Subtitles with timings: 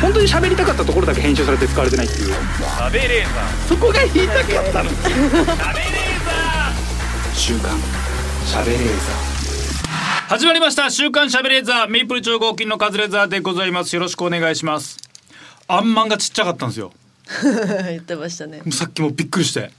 [0.00, 2.34] 本当に喋りたかったところだけ編集されて使われてないっていう。
[2.34, 4.90] 食べレーザそこが言いたかったの。
[4.90, 7.78] ー食べレーザ週刊
[8.46, 8.90] 喋れーー
[10.28, 10.90] 始まりました。
[10.90, 13.94] 週刊しゃべレーザーメイプル超合金のカズレーザーでございます。
[13.94, 14.96] よろしくお願いします。
[15.68, 16.92] あんまんがちっちゃかったんですよ。
[17.90, 18.62] 言ってましたね。
[18.70, 19.70] さっきもびっくりして。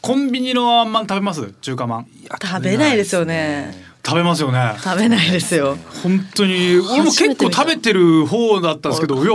[0.00, 1.52] コンビニのあんまん食べます？
[1.60, 2.06] 中華まん。
[2.40, 4.76] 食べないですよね食べますよね。
[4.78, 5.76] 食べないですよ。
[6.02, 6.78] 本当に。
[6.78, 9.32] 俺も結構食べてる方だったんですけどいや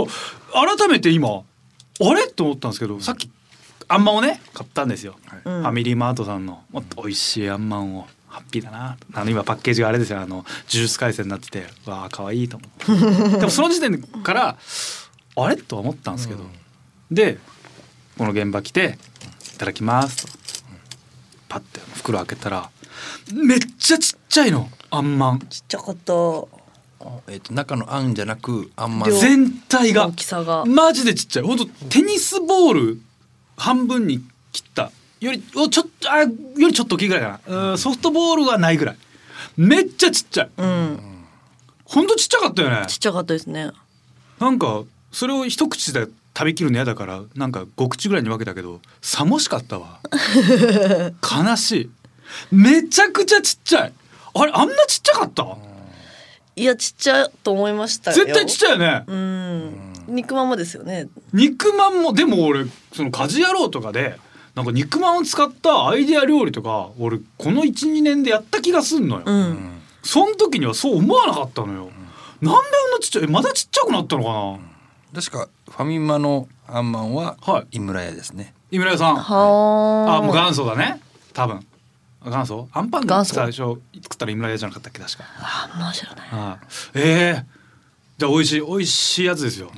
[0.52, 2.26] 改めて今あれ？
[2.28, 3.30] と思ったんですけどさっき
[3.88, 6.62] あんまんをね買ったんですよ、うんファミリーマートさんの。
[6.70, 8.08] もっと美味しいあんまんを。
[8.28, 10.18] ハッピーだなあの今パッケージがあれですよ。
[10.18, 13.36] あの呪術廻戦になっててわあ可愛いと思って。
[13.36, 14.56] でもその時点から
[15.36, 15.56] あれ？
[15.56, 16.44] とは思ったんですけど、
[17.10, 17.36] で
[18.16, 18.96] この現場来て
[19.54, 20.32] 「いただきます」と。
[21.50, 22.70] パッて袋開けたら
[23.34, 24.66] めっちゃちっちゃいの？
[24.90, 25.40] あんまん。
[25.40, 26.12] ちっちゃかった。
[27.28, 29.10] えっと中のあんじゃなくあんまん。
[29.10, 30.06] 量全体が。
[30.06, 30.64] 大きさが。
[30.64, 31.42] マジでちっちゃい。
[31.44, 33.00] 本当テニスボール
[33.58, 34.90] 半分に切った。
[35.20, 38.96] よりおちょっとあよりちょっと大きいぐらいかな、うん、ソフトボールはないぐらい。
[39.58, 40.50] めっちゃちっちゃい。
[40.56, 40.98] うん。
[41.84, 42.86] ほんとちっちゃかったよね。
[42.86, 43.70] ちっちゃかったですね。
[44.40, 50.00] なんかそれを一口で食べきるの嫌だからなんか5口ぐらいに分けたけどさもしかったわ。
[51.22, 51.90] 悲しい。
[52.50, 53.92] めちゃくちゃちっちゃい
[54.34, 55.56] あれあんなちっちゃかった？
[56.54, 58.10] いやちっちゃいと思いました。
[58.10, 59.04] よ絶対ちっちゃいよね。
[59.06, 59.92] うん。
[60.08, 61.08] 肉まんもですよね。
[61.32, 64.18] 肉まんもでも俺その家事野郎とかで
[64.54, 69.80] なんか肉まんを使ったアイデア料理とか俺この12年でやった気がすんのよ、うん。
[70.02, 74.32] その時にはそう思わなかったのよ、なんであんなちっちゃいえまだちっちゃくなったのか
[75.14, 75.22] な？
[75.22, 77.76] 確かファミマのあんまんははい。
[77.76, 78.52] 井村屋ですね。
[78.70, 79.16] 井村屋さん。
[79.16, 81.00] はああもう元祖だね。
[81.32, 81.64] 多分
[82.24, 82.68] 元祖？
[82.72, 83.34] アンパン元祖。
[83.34, 85.00] 最初作ったら井村屋じゃなかったっけ？
[85.00, 85.24] 確か。
[85.38, 86.28] あんま知らない。
[86.30, 86.66] ああ。
[86.94, 87.46] ええ。
[88.18, 88.60] じゃあ美味しい。
[88.60, 89.72] 美味しいやつですよ、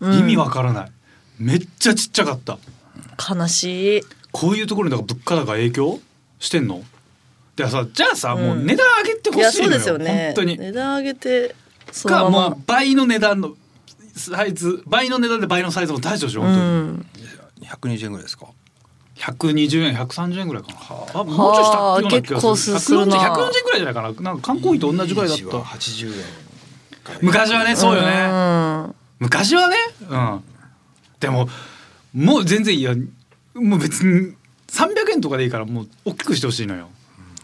[0.00, 0.18] うん。
[0.18, 0.92] 意味わからない。
[1.38, 2.58] めっちゃちっちゃかった。
[3.34, 4.02] 悲しい。
[4.32, 6.00] こういうところにだから物価高影響
[6.38, 6.82] してんの？
[7.56, 9.80] でさじゃあさ、もう値段上げてほいやしいのよ。
[9.80, 10.24] そうですよね。
[10.26, 10.58] 本当に。
[10.58, 11.54] 値段上げて
[11.92, 12.50] そかのまま。
[12.50, 13.54] もう倍の値段の
[14.16, 16.40] サイズ倍の値段で倍のサイズも大丈夫でしょ？
[16.40, 17.98] う本当に、ん。
[17.98, 18.46] 120円ぐらいですか？
[19.16, 21.20] 120円130円ぐらいかな。
[21.20, 21.24] あ。
[21.24, 23.06] もうちょいしたような気がする。
[23.06, 23.16] な。
[23.16, 24.12] 140 140円ぐらいじゃないかな。
[24.20, 25.44] なんか缶コーヒーと同じぐらいだった。
[25.58, 26.24] 80円
[27.20, 28.34] 昔はねそうよね、う
[28.88, 28.94] ん。
[29.20, 29.76] 昔はね。
[30.08, 30.42] うん。
[31.20, 31.48] でも
[32.14, 32.94] もう全然いいや。
[33.54, 34.34] もう別に
[34.68, 36.88] 300円とかでいいからもう大きくしてほしいのよ。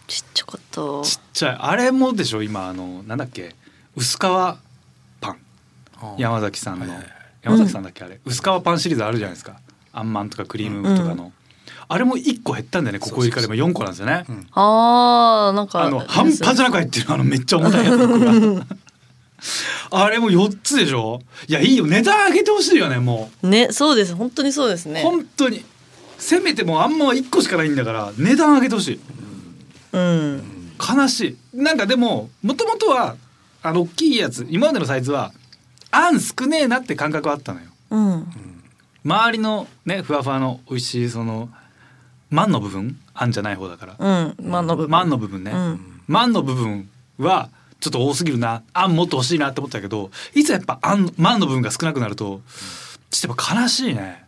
[0.09, 0.81] ちっちゃかった。
[1.09, 1.57] ちっちゃい。
[1.61, 3.55] あれもでしょ今あのなんだっけ。
[3.97, 4.59] 薄皮パ
[5.31, 5.37] ン。
[6.17, 9.61] 山崎さんの、はい山崎さんだっけあれ、薄皮パンシリーズあるじゃないですか。
[9.93, 11.33] あんまんとかクリームとかの、
[11.93, 14.25] あれも1個減ったんだよねここ入れから今4個なんですよね。
[14.29, 14.47] うん。
[14.53, 18.67] あーなんかあの半端じゃなく入ってるあのめっちゃ重たいやつ1個が
[19.91, 21.21] あれも4つでしょ？
[21.49, 21.89] いやいいよ。
[21.89, 24.15] 値段上げてほしいよねもねそうです。
[24.15, 25.03] 本当にそうですう、ね。
[25.03, 25.65] 本当に。
[26.17, 29.01] せめてもうあんまは1個しかないんだから値段上げてほしい。
[29.93, 30.43] うん。
[30.79, 31.61] 悲しい。
[31.61, 33.17] なんかでももともとは
[33.65, 35.33] あの大きいやつ今までのサイズは
[35.91, 37.67] あん少ねえなって感覚はあったのよ。
[37.91, 38.27] うん。
[39.05, 41.49] 周りのねふわふわの美味しいその
[42.31, 43.97] マンの部分あんじゃない方だから。
[43.99, 44.91] うんマンの部分。
[44.91, 46.01] マンの部分ね、うん。
[46.07, 48.63] マンの部分はちょっと多すぎるな。
[48.73, 52.41] あんもっと欲しいなって思ったけどいつやっぱあんマンの部分が少なくなると
[53.11, 54.25] ちょっとやっぱ悲しいね。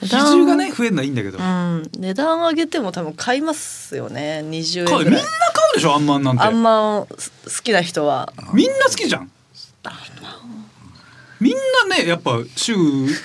[0.00, 1.90] 比重がね増えるのはいいんだけど、うん。
[1.98, 4.42] 値段上げても多分買いますよね。
[4.44, 5.22] 20買うみんな買円ぐらい
[5.72, 6.42] うでしょあんまんなんて。
[6.42, 8.32] あんまんす好きな人は。
[8.52, 9.30] みんな好きじゃん。
[11.40, 11.54] みん
[11.88, 12.74] なねやっぱ週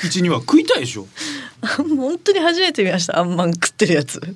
[0.03, 1.07] 一には食いたいでしょ
[1.97, 4.19] 本当に初めて見ましたあんまん食ってるやつ。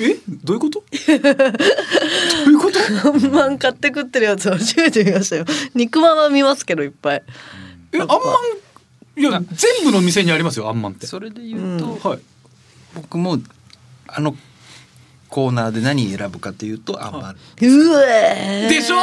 [0.00, 0.16] え？
[0.42, 0.82] どういうこと？
[1.06, 2.78] どういうこと？
[3.08, 5.44] あんまん買って食ってるやつ初めて見ましたよ。
[5.74, 7.22] 肉まんは見ますけどいっぱい。
[7.92, 8.00] え？
[8.00, 8.20] あんまん？
[9.16, 11.06] いや全部の店にありますよあんまんって。
[11.06, 12.18] それで言うと、はい。
[12.94, 13.38] 僕も
[14.08, 14.36] あの
[15.28, 17.34] コーナーで何選ぶかというとあんまん。
[17.34, 18.68] うえー。
[18.68, 18.96] でしょ？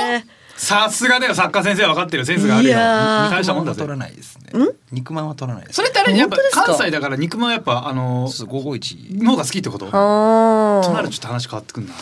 [0.55, 2.25] さすがだよ作家先生は分かってる。
[2.25, 2.75] センスがあるよ。
[2.75, 3.81] 大したもんだぜ。
[3.81, 4.51] 肉まんは取らないですね。
[4.91, 5.77] 肉まんは取らないです。
[5.77, 9.87] それってあれやっぱ関西だから肉まんやっぱあのそう551の方が好きってこと？
[9.87, 11.93] あとなるとちょっと話変わってくんな。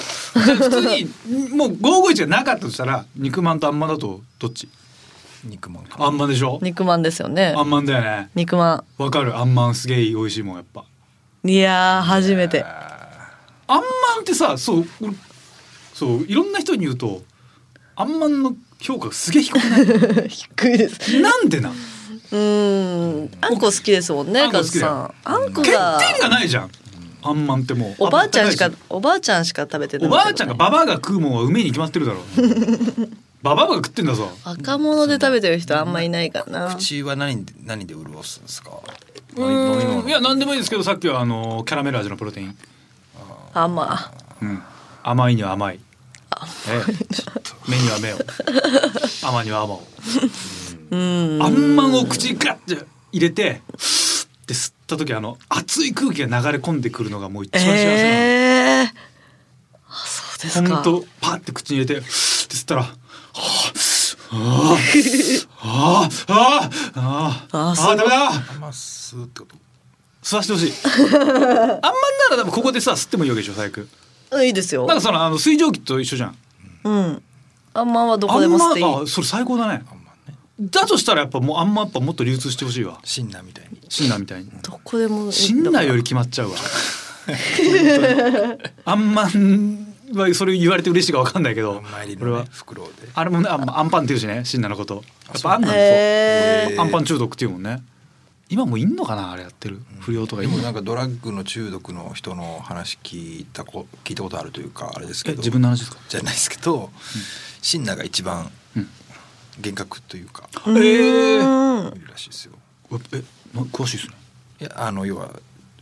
[0.45, 1.05] じゃあ普通に
[1.55, 4.67] もう551がなかったとしたら肉まんとあんまんだとどっち？
[5.45, 6.59] 肉まんかあんまんでしょ？
[6.61, 7.53] 肉まんですよね。
[7.55, 8.29] あんまんだよね。
[8.35, 9.37] 肉まわかる？
[9.37, 10.81] あんまんすげえ美味しいもんやっぱ。
[11.43, 12.65] んいやー初めて。
[12.65, 13.83] あんまん
[14.21, 15.13] ってさそう俺
[15.93, 17.21] そういろんな人に言うと
[17.99, 20.29] あんまんの評価がすげえ低くない？
[20.29, 21.19] 低いです。
[21.21, 21.71] なんでな
[22.31, 23.29] うん。
[23.41, 25.13] あんこ好きですもんねカズさん。
[25.25, 25.99] あんこ欠が。
[25.99, 26.69] 点がないじゃん。
[27.21, 27.95] あんまんってもう。
[28.05, 32.19] おばあちゃんしかおばあちゃんしか食べてないおばあちゃんがババアが食うもんは梅に決まってるだろ。
[33.43, 34.31] ババアが食ってんだぞ。
[34.45, 36.75] 赤物で食べてる人あんまいないからな。
[36.75, 38.71] 口は何で何で潤すんですか？
[39.37, 42.57] いや何でもいいですけどさっきはあのキャラメル味のプロテイン、
[43.53, 44.11] あま
[44.41, 44.61] うん、
[45.03, 45.75] 甘いには甘い。
[45.75, 45.88] ええ。
[47.67, 48.17] 目には目を、
[49.23, 49.87] 甘には甘を。
[50.91, 53.61] あんまんを口ガッて入れて、
[54.47, 57.91] で吸った時あの熱い空気が流れ込んでくるのがもう一番幸せな。
[57.91, 60.81] えー、あそうですか。
[60.81, 63.89] 本パって口に入れて、って吸ったら、はあ。
[64.31, 64.77] あ
[65.61, 68.71] ああああああダああん
[70.21, 71.91] 吸わしてほしいあんまんな
[72.31, 73.87] らでもここでさ吸ってもいいわけでしょ最悪
[74.43, 74.85] いいですよ。
[74.85, 76.35] なんかそのあの水蒸気と一緒じゃん。
[76.83, 77.23] うん。
[77.73, 78.85] あんまはどこでも吸っていい。
[78.85, 79.83] あんまあそれ最高だね。
[79.89, 82.99] あんまねだとしたらやっぱもうあんまやっぱもっと流通してほしいわ。
[83.03, 83.79] シンナーみたいに。
[83.89, 84.51] シンナーみたいに。
[84.61, 86.57] どこでもシンナーより決まっちゃうわ。
[88.85, 92.45] あんまんはそれ言われて嬉しいかわかんないけあどんまり俺は。
[92.49, 92.91] 袋で。
[93.13, 95.03] あれもねあんアンパンっていうしねシンナーのこと。
[95.27, 96.79] やっぱあんなんへそう。
[96.79, 97.81] アンパン中毒っていうもんね
[98.49, 99.79] 今もういんのかなあれやってる？
[99.99, 100.41] 不良とか。
[100.41, 105.35] でもなんかドラッグの中毒の人の話聞いたこ聞いたことあるというかあれですけど。
[105.35, 105.99] え自分の話ですか？
[106.09, 106.89] じゃないですけど、
[107.61, 108.89] シンナーが一番うん。
[109.61, 111.93] 厳格というか、うええー。
[111.93, 112.53] んいるらしいですよ。
[113.13, 113.23] え
[113.53, 114.15] な詳しいですね。
[114.61, 115.31] いやあの要は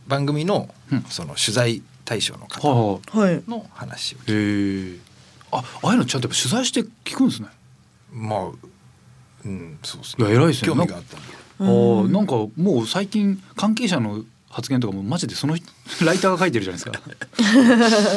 [0.06, 1.02] 番組のうん。
[1.04, 3.00] その取材対象のは方
[3.48, 4.98] の話をいへえ
[5.52, 7.48] あああいうのちゃんとやっぱ取材して聞くんですね。
[8.12, 8.50] まあ
[9.44, 10.68] うんそうですいや偉いですね。
[10.68, 11.26] 興味があったんで
[11.60, 15.66] あーなんかもう最近関係者の発言とかもマジでその人
[16.04, 17.00] ライターが書いてるじゃないですか。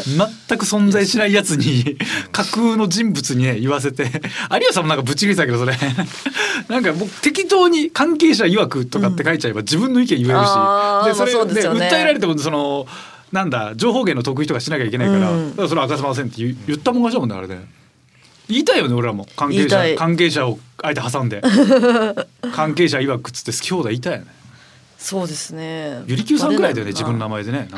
[0.48, 1.98] 全く存在しないやつに
[2.32, 4.04] 架空の人物にね言わせて。
[4.52, 5.78] 有吉さんもなんかぶっちぎりてたけどそれ。
[6.70, 12.88] なんかもう適当に関係者曰くとかって書いちゃえば自分の意見言えるし、あーそれまあそうで訴えられてもその
[13.32, 15.50] なんだ情報源の得意とかしなきゃいけないから,、うん。
[15.52, 17.66] だからそれは明かせませんって言言ったもん勝ちだもんねあれね
[18.50, 19.26] 言いたいよね俺らも。
[19.36, 19.92] 関係言いたい。
[19.92, 21.42] 者関係者をあえて挟んで。
[22.54, 24.26] 関係者曰くっつって好き放題言いたいよね。
[24.98, 26.04] そうですね。
[26.06, 27.78] ゆりきゅうさんくらいだよね自分の名前前でねなんか。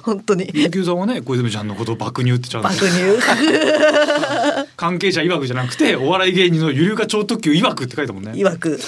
[0.02, 0.50] 本当に。
[0.52, 2.68] ゆりきゅうさんはね小泉ちゃんのことを爆乳ってちゃんと。
[2.68, 2.94] 爆乳
[4.76, 8.32] 関係者曰くじゃなくてお笑い芸人のゆりか超特急曰くって書いたもんね。
[8.32, 8.78] 曰く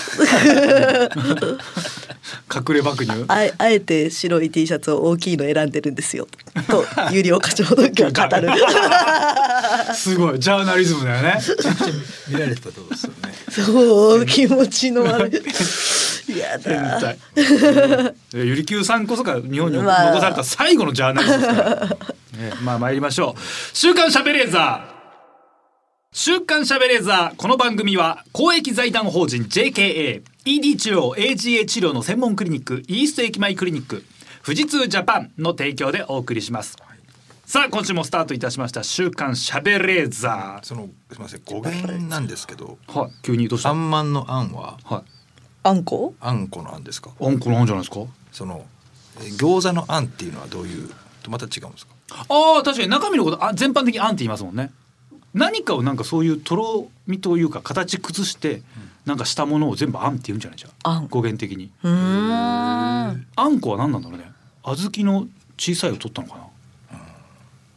[2.54, 6.26] 隠れ爆乳あえあえて白い T シャツを大きいの選んでるんですよ。
[6.68, 8.48] と有料課長の時は語る。
[9.94, 10.40] すごい。
[10.40, 11.40] ジャーナリズムだよね。
[12.28, 13.34] 見られてたとですよね。
[13.50, 15.28] そう気持ちの悪
[16.28, 17.18] いや変だ態
[18.34, 21.86] えゆりきゅうさんこそが日本に残まあされた最後のジャーナリストですから、
[22.38, 23.40] ね、まあ参りましょう。
[23.76, 24.92] 週刊しゃべれーザー。
[26.12, 27.36] 週刊しゃべれーザー。
[27.36, 34.02] この番組は公益財団法人 JKA ED 治療 AGA 治療の専門クリニックイースト駅前クリニック
[34.44, 36.76] 富士通ジャパンの提供でお送りします。
[37.44, 43.68] さあ今週もスタートいたしました週刊しゃべれーザそのすみません語源なんですけどーはい急にどうした？
[43.68, 45.02] あんまんのあんははい。
[45.62, 47.10] あんこあんこのあんですか？
[47.20, 48.04] あんこなんじゃないですか？
[48.32, 48.64] その
[49.20, 50.90] え餃子のあんっていうのはどういう
[51.22, 51.92] とまた違うんですか？
[52.10, 52.24] あ
[52.58, 54.72] あ確かに中身のことあ全般的にあんって言いますもんね。
[55.34, 58.62] 何かをなんかそういうとろみというか形崩して
[59.04, 60.58] なんかしたものを全部あんって言うんじゃない？
[60.58, 61.08] じゃあん。
[61.08, 61.70] 語源的に。
[61.82, 63.26] うーん。
[63.34, 64.30] あんこは何なんだろうね？
[64.62, 65.26] 小豆の
[65.58, 66.36] 小さいを取ったのか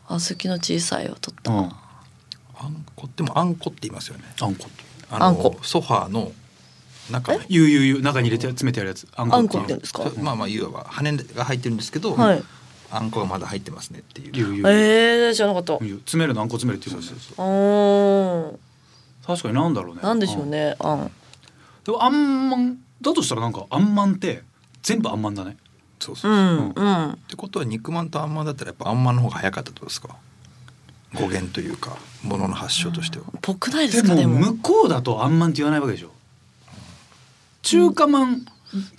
[0.08, 1.52] 小豆の小さいを取った。
[1.52, 1.68] な、うん、あ
[2.68, 4.24] んこってもあんこって言いますよね。
[4.40, 4.68] あんこ。
[4.68, 5.58] ってあのあんこ。
[5.64, 6.32] ソファーの
[7.10, 9.08] 中のゆうゆうゆう中に入れて詰めてやるやつ。
[9.16, 12.44] あんこっていうこって言うんですかそまあまあいわば羽が入ってるんですけど、はい。
[12.92, 14.32] あんこがまだ入ってますねっていう。
[14.34, 14.68] ゆうゆうゆう。
[14.70, 15.80] えー、知らなかった。
[15.80, 17.12] 詰めるのあんこ詰めるっていうもんね。
[17.38, 18.65] おー
[19.26, 20.02] 確かになんだろうね。
[20.02, 20.76] なんでしょうね。
[20.80, 21.00] あん。
[21.02, 21.12] うん。
[21.84, 24.44] でもあんまんだとしたらなんかあんまんって
[24.82, 25.58] 全部あんまんだね。
[26.00, 27.20] そうそうう、っんうん。
[27.28, 30.16] てことは肉まんとあんまんだったらやっぱあんまんの方が早かったってことですか？
[31.14, 36.12] 語源というかものの発祥としては、ぽくないでですもかでも向こうだとあんまんって言わないわけでしょ。
[37.62, 38.46] 中華まん、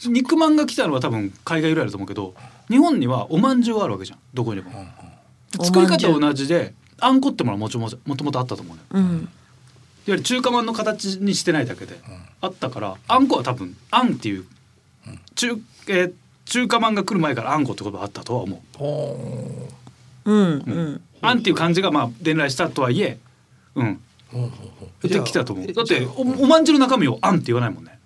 [0.08, 2.34] 肉まんが来たのは多分海外由来だと思うけど
[2.68, 4.18] 日本にはおまんじゅうがあるわけじゃん。
[4.32, 4.86] どこにでも、
[5.62, 8.82] 作り方は同じであんこってものはもちもちもともとあったと思うね。
[8.92, 9.28] うん
[10.06, 11.98] いわゆる中華まんの形にしてないだけで、
[12.40, 14.44] あったからあんこは多分あんっていう
[15.34, 15.58] 中,、
[15.88, 16.12] えー
[16.46, 18.78] 中華まんが来る前からあんこって言葉あったとは思う。
[18.78, 19.68] ほ
[20.24, 20.32] う。
[20.32, 23.18] んうんあんっていう漢字がまあ伝来したとはいえ
[23.74, 24.00] うん。
[24.32, 25.08] うほうほうほう。
[25.08, 25.72] できたと思う。
[25.72, 27.98] だっておおまんじゅうの中身をあんって言わないもんね。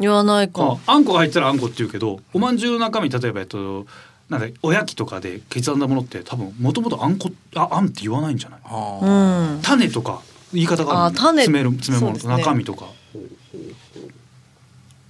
[0.00, 0.78] 言わないか。
[0.86, 3.86] ああんこが入ってたらあんこって言うけどおまんじゅうの中身例えばえっと
[4.30, 8.60] なんだおやきとかで刻んだものって多分もともとあんこああんって言わないんじゃない？
[8.60, 9.60] うはあん。
[9.62, 10.22] 種とか
[10.54, 11.42] 言い方があるあ種。
[11.42, 12.36] 詰める詰め物、そうですね。
[12.38, 12.86] 中身とか。
[12.86, 12.88] っ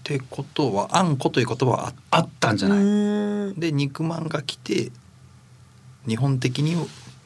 [0.03, 3.55] てことはあんこという言葉はあっあったんじゃない、うん。
[3.59, 4.93] で肉まんが来て
[6.07, 6.77] 日本的に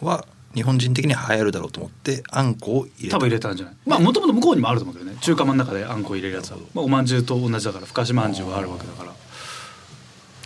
[0.00, 3.16] は日本人的に流行るだろうと思ってあんこを入れた。
[3.16, 3.76] 多分入れたんじゃない？
[3.84, 5.16] まあもともと向こうにもあると思うけどね。
[5.20, 9.12] 中華まん中であんこ入れるやつは、まあ、おまんじゅうと同じだからふかしまんじゅうがあるわけだから。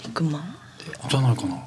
[0.05, 0.57] 肉まん？
[1.09, 1.63] じゃないかな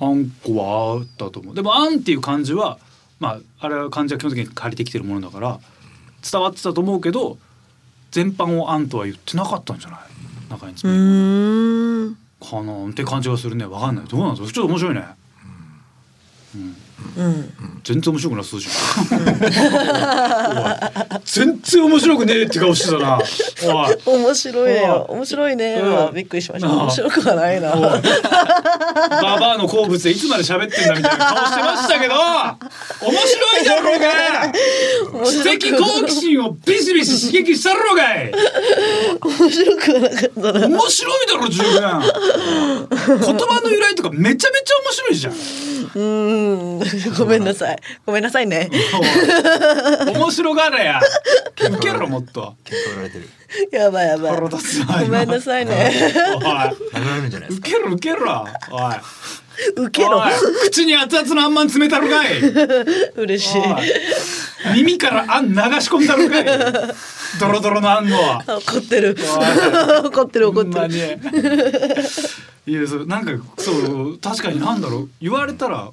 [0.00, 1.54] あんこはあったと思う。
[1.54, 2.78] でもあんっていう漢字は
[3.22, 5.60] まああれは漢字は基本的に借りてきてるものだから
[6.30, 7.38] 伝わってたと思うけど
[8.10, 10.00] 全般をあんとは言ってなかったんじゃない？
[10.50, 10.74] 中に
[12.40, 13.64] かなって感じがするね。
[13.64, 14.04] わかんない。
[14.06, 14.52] どうなんですか？
[14.52, 15.06] ちょっと面白いね。
[16.56, 16.76] うん
[17.16, 17.52] うん。
[17.84, 18.74] 全然面白くなさそうじゃん。
[19.18, 21.20] おい。
[21.24, 23.20] 全然面白くねえって顔してたな。
[24.06, 25.16] 面白いねおい。
[25.16, 25.82] 面白いね。
[26.14, 26.68] びっくりしました。
[26.68, 27.70] 面白くはないな。
[27.74, 34.52] ババアの好物でいつまで喋ってんだみたいな顔してましたけど面白いだろうが
[35.24, 38.32] 知的好奇心をビシビシ刺激したろうがい。
[39.22, 40.66] 面白くはなかったな。
[40.66, 41.72] 面白いだろ十分。
[42.92, 45.32] 言葉の由来とかめちゃめちゃ面白いじゃん
[45.94, 47.78] うーんごめんなさい。
[48.06, 48.70] ごめんなさいね。
[50.14, 51.00] 面白がれや。
[51.70, 52.56] ウケろもっと。
[52.64, 53.28] 喧嘩売られてる。
[53.70, 54.40] やばいやばい。
[54.40, 54.48] ご
[55.08, 55.92] めんなさいね。
[56.36, 56.42] おい。
[56.42, 57.68] 殴られるんじゃないですか？
[57.68, 58.46] ウケろウケろ。
[58.70, 58.94] おい
[59.76, 60.22] ウケろ。
[60.64, 62.40] 口に熱々のあんまん詰めたろかい。
[63.16, 63.62] 嬉しい。
[64.74, 66.44] 耳からあん流し込んだろかい。
[67.40, 69.16] ドロドロのあんのは 怒ってる。
[70.04, 71.18] お怒ってる怒ってる。
[72.64, 75.08] いやそうなんかそう確かになんだろう。
[75.20, 75.90] 言われたら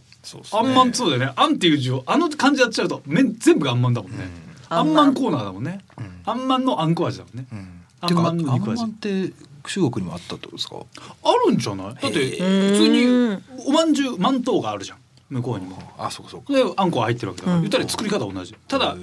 [0.51, 1.31] あんまんそうだよね。
[1.35, 4.29] あんっていう字をあの漢字やっちゃうと麺全部があんまんだもんね、
[4.69, 5.13] あんまん。
[5.13, 5.79] コーナーだもんね、
[6.25, 7.67] あんまんのあんこ味だもんね、うん。
[8.01, 8.81] あんまんの肉味。
[8.81, 10.77] まんって中国にもあったってことですか？
[11.23, 11.95] あるんじゃない？
[11.95, 14.97] だって普ー通におまんじゅうまんとうがあるじゃん
[15.29, 15.77] 向こうにも。
[15.97, 16.53] あそうかそうか。
[16.53, 17.61] であんこが入ってるわけだから、うん。
[17.63, 18.55] 言ったら作り方は同じ。
[18.67, 18.95] ただ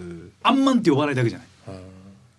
[0.42, 1.48] あんまんって呼ばないだけじゃない。
[1.68, 1.80] うん。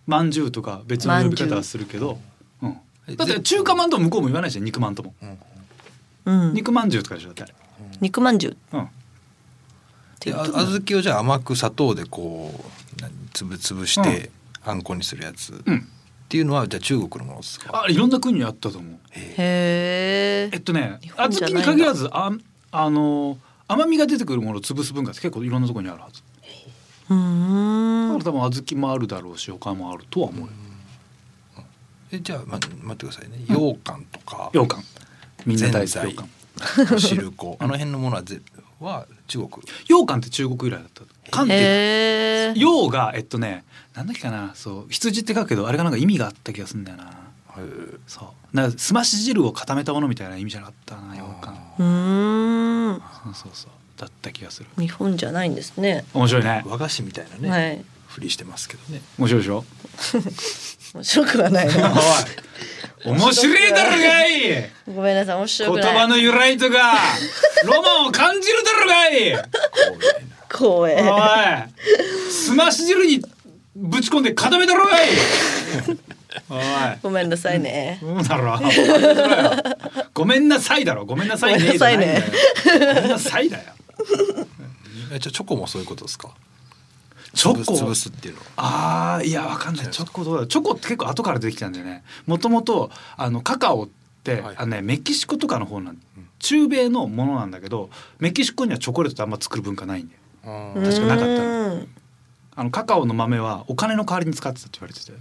[0.08, 2.20] まんじゅうとか別の呼び方はするけど、
[2.62, 2.68] う。
[2.68, 5.14] ん、だって中華まんとも向こうも言わないし肉まんとも。
[6.26, 6.54] うん。
[6.54, 7.54] 肉まんじゅうとかでしょだって。
[8.02, 8.58] 肉まんじゅう。
[8.78, 8.88] うん。
[10.20, 14.32] であ小豆をじゃあ甘く砂糖でこう何つぶつぶして
[14.66, 15.54] あんこにするやつ。
[15.54, 15.88] っうん
[16.30, 17.84] ていうのはじゃあ中国のものですか？
[17.86, 18.94] あいろんな国にあったと思う。
[19.12, 20.50] へえ。
[20.54, 21.16] えっとね日小
[21.48, 22.32] 豆に限らずあ
[22.72, 26.22] あの甘みが出てくるものを潰す文化って結構いろんなところにあるはず。
[27.10, 28.18] うーん。
[28.20, 30.54] だから多分小豆もあるだろうし他もあるとは思うよ。
[32.12, 33.38] えじゃあ、ま、待ってくださいね。
[33.48, 34.50] 羊羹とか。
[34.54, 34.84] 羊羹。
[35.46, 36.30] みんな大好き羊羹。
[37.00, 37.58] 汁粉。
[37.60, 38.42] あの辺のものはぜ
[38.80, 39.50] は中国。
[39.86, 41.04] 羊羹って中国由来だった。
[41.32, 43.64] 羹って羊がえっとね
[43.96, 47.12] なんだっけかなそう羊って書くけどあれがなんか意味があった気がするんだよな。
[48.06, 48.56] そう。
[48.56, 53.02] なんかすまし汁を固めたものみたいな意味じゃなかったな羊羹うーん。
[53.24, 53.72] そうそうそう。
[53.98, 54.70] だった気がする。
[54.78, 56.06] 日本じゃないんですね。
[56.14, 56.64] 面白いね。
[56.68, 57.86] 和菓子みたいなね、はい
[58.18, 59.00] ふりしてますけどね。
[59.20, 59.64] 面白いでしょ？
[60.96, 61.94] 面白くはないな。
[63.06, 64.72] おい面白いだろがい！
[64.88, 65.98] ごめんなさい面白言くない。
[66.00, 66.96] 葉の由来とか
[67.64, 69.34] ロマンを感じるだろがい！
[70.50, 73.22] 光栄おいすまし汁に
[73.76, 75.10] ぶち込んで固めだろがい！
[76.50, 76.60] おい。
[77.04, 78.00] ごめんなさいね。
[78.02, 78.60] そうだろ
[80.16, 81.06] ごめんなさいだろ。
[81.06, 82.24] ごめんなさいねごめんなさいね。
[82.66, 83.64] ごめんなさいだよ。
[85.14, 86.30] えじゃあチョコもそういうことですか？
[87.38, 87.74] チョコ？
[87.74, 88.42] 潰すっていうの。
[88.42, 89.90] はあーいやわかんない。
[89.90, 92.04] チョコどうだチョコって結構後から出てきたんだよね。
[92.26, 93.90] もともとあのカカオっ
[94.24, 94.56] て、はい。
[94.58, 95.98] あのねメキシコとかの方なん
[96.40, 97.90] 中米のものなんだけど
[98.20, 100.74] メキシコにはチョコレートってあんま作る文化ないんだよ。
[100.76, 101.76] うん確かなかったの。
[101.76, 101.88] うん。
[102.56, 105.12] あのカカオの豆はお金の代わりに使ってたって言われてて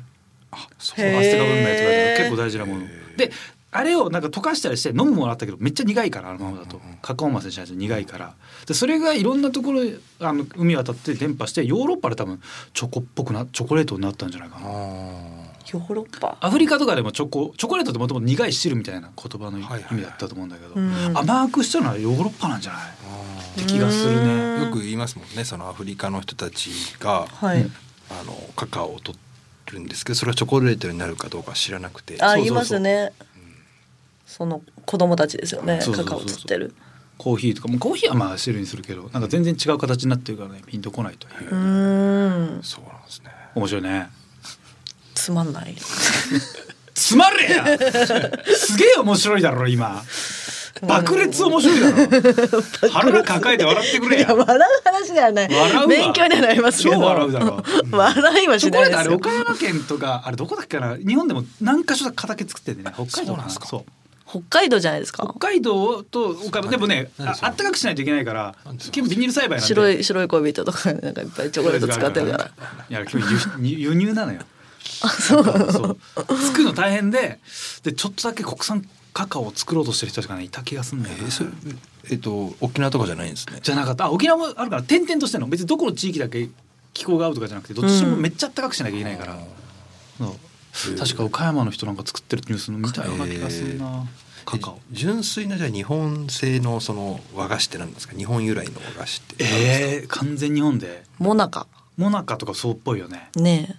[0.53, 2.87] あそうアステカ文明とかで結構大事なもの
[3.19, 3.31] で
[3.77, 6.81] あれをなんか溶かしたりして飲むものあったけどめっちゃ苦いからあのままだと。
[7.03, 8.35] カカオマスにしないと苦いから。
[8.67, 12.41] でそれがいろんなところへあの海渡って伝播してヨーロッパで多分
[12.73, 14.67] チョコっぽくなチョコレートになったんじゃないかな。
[14.67, 14.71] あ
[15.73, 16.37] ヨーロッパ？
[16.41, 19.95] アフリカとかでもチョコチョコレートってもともと苦い汁みたいな言葉の意はいはいはい。
[19.95, 21.19] 味だったと思うんだけど、うん。
[21.19, 22.83] 甘くしたのはヨーロッパなんじゃない？
[23.59, 23.63] ー。
[23.63, 24.35] って気がするね。
[24.35, 27.73] うんよく言いますもんねそのアフリカの人たちが、はい、うん
[28.11, 29.17] あのカカオを取
[29.73, 32.17] るんですけどそれはチョコレートになるかどうか知らなくて。
[32.23, 33.13] あそうそうそう言いますね
[34.27, 36.75] その子供たちですよねカカオ釣ってる。
[37.17, 42.59] コーヒーとかもコーヒーはまあ汁にするけどなんか全然違う形になってるからねピンとこないという。
[42.59, 43.31] うそうなんですね。
[43.55, 44.11] 面白いね。
[45.15, 45.75] つまんない。
[46.95, 47.65] つまれや！
[48.45, 50.03] すげえ面白いだろ今。
[50.83, 52.63] 爆裂面白いだろ。
[52.91, 54.35] 腹抱えて笑ってくれや。
[54.35, 55.49] 笑う話ではない。
[55.89, 56.97] 勉強にはなりますけど。
[56.97, 57.63] 超笑うだろ。
[57.93, 59.15] 笑いはしないですよ。
[59.15, 60.97] 岡山県とかあれどこだっけな？
[60.97, 62.93] 日本でも何か所か畑作ってんでね。
[62.95, 63.67] 北海道なんですか。
[63.67, 63.85] そう
[64.29, 65.23] 北海道じゃないですか。
[65.23, 66.71] 北海道と岡山。
[66.71, 68.93] でもねあったかくしないといけないからなんでそれ？
[68.93, 69.67] 基本ビニール栽培なんで。
[69.67, 72.51] 白い白い恋人とかなんかいっぱいチョコレート使ってるから。
[72.91, 74.41] いや今日輸輸入なのよ。
[75.03, 75.45] あそう。
[75.45, 75.99] そう。
[76.39, 77.39] 作るの大変で
[77.83, 81.23] でちょっとだけ国産カカオを作ろうとしてる人とかねいた気がするんだよな。
[81.25, 81.77] えー
[82.09, 83.59] えっと沖縄とかじゃないんですね？
[83.63, 84.07] じゃなかった。
[84.07, 85.47] あ沖縄もあるから点々としてんの。
[85.49, 86.49] 別にどこの地域だけ
[86.95, 89.39] 気候が合うとかじゃなくてどっちもめっちゃ暖かくしなきゃいけないから、
[90.19, 90.35] そう
[90.99, 94.05] 確か岡山の人なんか作ってるニュースの見たような気がするな、
[94.45, 94.77] カカオ。
[94.77, 98.15] え純粋なじゃあ日本製のその和菓子って何ですか？
[98.15, 99.45] 日本由来の和菓子って。
[99.45, 101.05] えー、完全日本で。
[101.19, 101.67] モナカ。
[101.97, 103.31] モナカとかそうっぽいよね。
[103.37, 103.79] ね。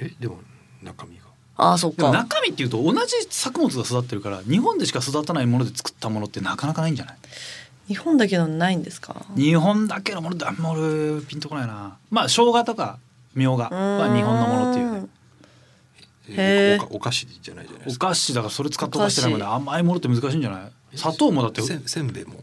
[0.00, 0.38] ええでも
[0.82, 1.22] 中身が。
[1.56, 2.12] ああそっか。
[2.12, 7.16] 中身っていうと同じ作物が育ってるから日本でしか育たないもので作ったものってなかなかないんじゃない？
[7.88, 9.26] 日本だけのないんですか？
[9.34, 11.96] 日本だけのものってあんま俺ピンとこないな。
[12.10, 13.00] まあ生姜とか
[13.34, 15.08] みょうがは日本のものっていうね
[16.30, 18.08] えおかお菓子じゃないじゃないでおすか。
[18.08, 20.60] 菓子だからそれ使ってお菓子じゃないので甘いものって難しいんじゃな
[20.92, 20.96] い？
[20.96, 22.42] 砂糖もだってせんせんべいも。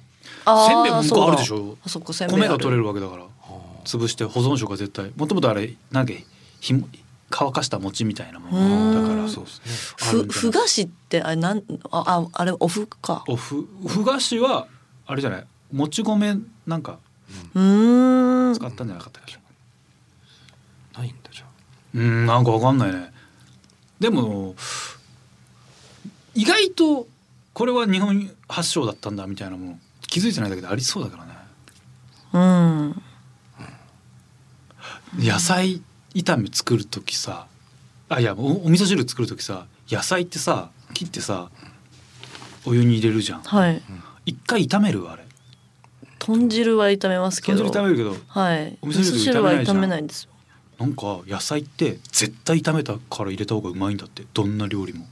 [0.67, 1.71] せんべいも向こうあるでしょ？
[1.71, 3.23] だあそっかせんべいあ米が取れるわけだから。
[3.85, 5.11] 潰して保存食が絶対。
[5.15, 6.25] もともとあれなんだっけ
[6.59, 6.87] ひも
[7.29, 9.01] 乾かした餅みたいなもの。
[9.01, 10.23] だからそうですね。
[10.31, 13.23] ふ菓子ってあれなんあああれおふか。
[13.27, 14.67] おふふ菓子は
[15.05, 15.45] あれじゃない？
[15.71, 16.97] もち米なんか
[17.53, 18.53] うーん。
[18.55, 19.37] 使ったんじゃなかったっけ？
[20.97, 21.47] ないんだじゃあ。
[21.93, 23.11] うんなんかわかんないね
[23.99, 24.55] でも
[26.33, 27.07] 意外と
[27.53, 31.35] これは日本発祥だったんだみたいなもの気づいてないだけでありそうだからね。
[32.33, 33.01] うん。
[35.17, 35.81] 野菜
[36.13, 37.47] 炒め作る時さ
[38.09, 41.49] あいやおお味噌汁作る時さ野菜ってさ切ってさ
[42.65, 43.41] お湯に入れるじゃん。
[43.41, 43.81] はい。
[44.25, 45.23] 一回炒めるあれ。
[46.19, 48.77] 豚汁は炒めますけ豚ど汁炒めるけどはい。
[48.81, 49.77] お味噌汁は炒炒めないじゃん。
[49.77, 50.31] めないんですよ
[50.79, 54.23] なんか野菜って絶対炒めたから入れた方がうまいんだって。
[54.33, 55.05] どんな料理も。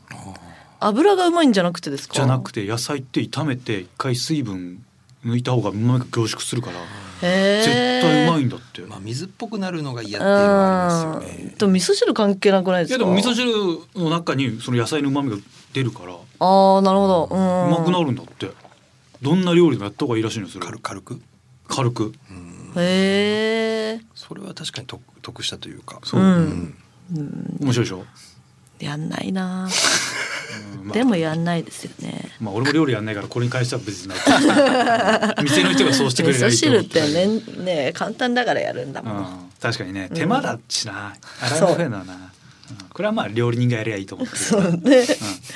[0.79, 2.15] 油がうまいんじゃなくてですか？
[2.15, 4.84] じゃなくて野菜って炒めて一回水分
[5.25, 6.79] 抜いた方がうまみが凝縮するから
[7.29, 11.55] へ絶対うまいんんだって、まあ水っぽくなるのが嫌っていうのがありますよね。
[11.58, 13.05] でも味噌汁関係なくないですか？
[13.05, 15.38] いやでも味噌汁の中にその野菜のうまみが
[15.72, 17.29] 出るからうああなるほど。
[17.32, 17.72] うん。
[17.72, 18.51] まくなるんだって。
[19.22, 21.22] どんな料理でもやった方がいいらしいのよそれ軽軽く。
[21.70, 22.13] 軽く。
[22.29, 26.00] うんへえそれは確かに得得したというか。
[26.03, 26.75] そう、うん。
[27.60, 28.06] 面白いでしょ、
[28.80, 29.67] やんないな。
[30.80, 30.88] うん。
[30.88, 30.93] まあ。
[30.93, 32.30] でもやんないですよね。
[32.39, 34.15] まあ俺も料理やんないからこれに関しては別にな
[35.41, 39.26] 店の人がそうしてくれ味噌りゃいいと思汁ってねね簡単だからやるんだもん、うん、
[39.60, 40.08] 確かにね。
[40.12, 40.17] うん。
[40.17, 42.19] 手間だしな、洗いも増えるのはな、うん。
[42.91, 45.06] これはまあ料理人がやりゃいいと思ってるそうね。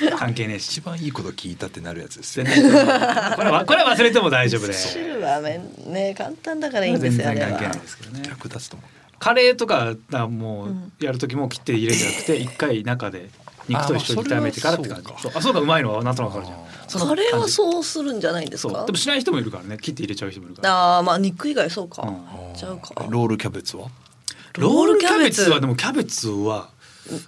[0.02, 0.78] うん、関係ねえし。
[0.78, 2.44] 一番いいこと聞いたってなるやつですよ。
[2.46, 2.72] 全然
[3.36, 4.72] これはこれは忘れても大丈夫で。
[4.74, 8.22] 汁はめんね簡単だからいいんです全よあれは然関係ないですけどね。
[8.28, 13.30] 役立つと思うカレーとかだもううんやる時も切って入れるんじゃなくて一回中で
[13.68, 15.08] 肉と一緒に炒めてからって感じ。
[15.08, 15.32] あまあそう。
[15.34, 16.54] あそうかうまいのはなんとなくわかる
[16.88, 17.08] じゃん。
[17.08, 18.86] カレーはそうするんじゃないんですか？
[18.86, 20.74] でもしない人もいるからね切って入れちゃう人もいるから。
[20.74, 22.56] ああまあ肉以外そうか、うん。
[22.56, 22.94] ちゃうか。
[23.08, 23.88] ロールキャベツは？
[24.56, 26.70] ロールキャベツはでもキャベツは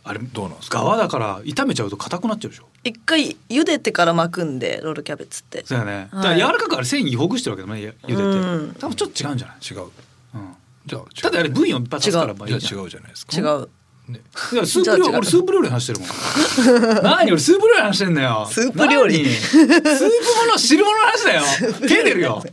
[0.04, 0.78] あれどうなんですか？
[0.78, 2.68] 側だから炒めちゃうと硬くなっちゃうでしょ。
[2.82, 5.62] 一回茹でてから巻くんでロールキャベツって。
[5.66, 6.08] そうやね。
[6.10, 6.24] だはい。
[6.24, 8.74] から柔らかくあれ繊維ほぐしてるわけだもんね茹でて、うん。
[8.78, 9.80] 多分ちょっと違うんじゃない、違う。
[9.82, 10.56] うん、
[10.90, 13.36] じゃあただあれブイヨン一発からまあいじ違うじゃないですか。
[13.38, 13.68] 違う。
[14.08, 14.20] ね。
[14.52, 17.02] いやスープ料理俺スープ料理の話してるもん。
[17.02, 18.48] 何俺スープ料理の話してんだよ。
[18.50, 19.22] スープ料理。
[19.22, 19.30] 何？
[19.34, 20.08] スープも
[20.52, 21.42] の汁物の話だよ。
[21.88, 22.42] 手出るよ。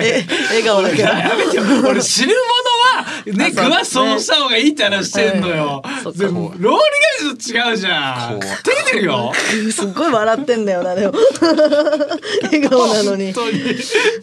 [0.00, 1.02] え笑顔だけど。
[1.02, 1.62] やめてよ。
[1.88, 2.59] 俺汁物は
[3.26, 5.82] ねあ具そうはそうした方がいいって話してんのよ。
[6.14, 6.80] でもロール
[7.18, 8.40] キャベツと違うじゃん。
[8.40, 9.32] こう手出るよ。
[9.72, 11.14] すっごい笑ってんだよなでも。
[12.44, 13.32] 笑顔なのに。
[13.32, 13.60] 本当に。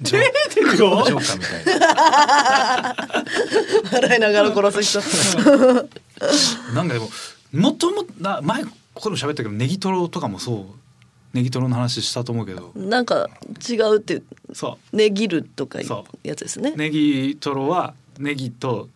[0.04, 0.20] 手
[0.56, 1.04] 出るよ。
[1.06, 2.96] ジョーカーみたいな
[3.92, 5.88] 笑いながら殺す人。
[6.74, 7.10] なんかでも
[7.54, 10.88] もともな前ここでも喋ったけどネギトロとかもそう。
[11.34, 12.72] ネギトロの話したと思うけど。
[12.76, 13.30] なんか
[13.70, 14.22] 違うって
[14.54, 16.72] そねぎるとかいうそやつですね。
[16.72, 18.90] うネギトロはネギと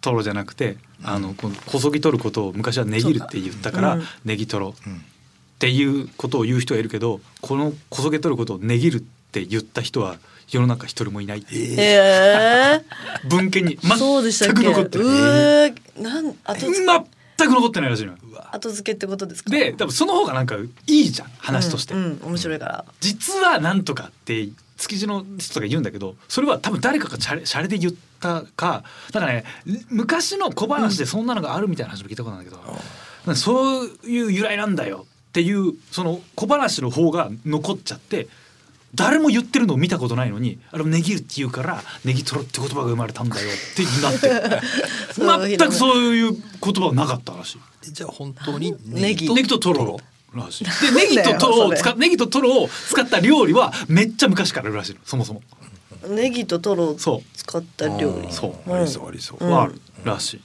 [0.00, 4.02] トロじゃなくてあのこのこそぎ取ることを昔はネギるって言ったから、うん。
[4.24, 4.94] ネギトロうん。
[4.94, 4.98] っ
[5.58, 10.16] ていうことを言う人はいるけどこのこそげ取ることをネギるって言った人は
[10.48, 11.38] 世の中一人もいない。
[11.38, 11.84] っていうへ
[12.76, 12.84] え
[13.28, 16.02] 文献にそうでした全く残ってるうー。
[16.02, 18.18] なん後付け全く残ってないらしいのよ。
[18.50, 19.50] 後付けってことですか？
[19.50, 22.84] で多分その方がなんかいいじゃん話として、うんうん面白いから。
[23.00, 29.44] 実はなんとかって築地の人とか言うんだけどそれは多分誰かがシャレシャレで言ったかだからね
[29.90, 32.76] 昔の小話でそんなのがあるみたいな話も聞いたことなんだけど、なん
[33.26, 38.28] かそういう由来なんだよっていうその小話の方が残っちゃって
[38.94, 45.56] 誰も言ってるのを見たことないのにあれネギるって言うからネギトロって言葉が生まれたんだよってなって。
[45.58, 47.92] 全くそういう言葉はなかったらしい。
[47.92, 49.32] じゃあ本当にネギ？
[49.34, 49.48] ネギ。
[49.48, 49.98] とトロ
[50.34, 50.64] らしい。
[50.64, 51.22] でネギ。
[51.22, 55.42] とトロを使っネギとトロを使った料理はめっちゃ昔からあるらしいのそもそも。
[56.08, 58.32] ネギとトロをそ使った料理。
[58.32, 58.72] そう。
[58.72, 59.44] ありそうありそう。
[59.44, 60.40] うんはあるらしい。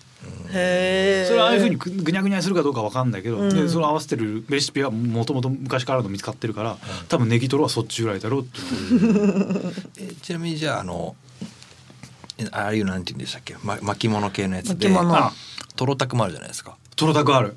[0.54, 3.50] へえそれはああいうふうにぐぐにゃぐにゃにするかどうかわかんないけど、うん。
[3.54, 6.78] でそれを合わせてるレシピはもともと昔からの見つかってるから
[7.10, 9.74] 多分ネギトロはそっち由来だろうっていう。
[10.00, 11.16] えちなみにじゃああの
[12.38, 15.16] えああいうなんて言うんでしたっけ、ま、巻物系のやつで巻物。
[15.18, 15.34] あ
[15.76, 16.78] トロタクもあるじゃないですか。
[16.96, 17.56] トロタクある、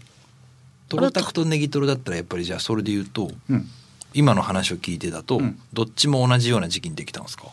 [0.88, 3.68] トロタクとネギトロだったらやっぱりじゃあそれで言うとうん、
[4.14, 5.58] 今の話を聞いてだと、うん。
[5.74, 7.48] どっちも同じような時期にできたんですか？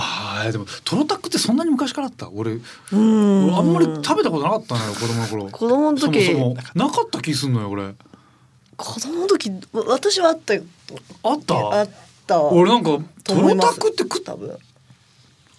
[0.00, 2.30] あーでもトロタクってそんなに昔からあった？
[2.30, 3.46] 俺うん。
[3.48, 5.46] 俺あんまり食べたことなかったのよ子供の頃。
[5.50, 6.24] 子供の時。
[6.24, 6.56] そもそも。
[6.74, 7.94] なかった気すんのよ俺。
[8.76, 10.62] 子供の時わ私はあったよ。
[11.24, 11.54] あった？
[11.54, 11.90] あっ
[12.26, 12.40] た。
[12.42, 14.56] 俺なんかトロタクって食っ多分。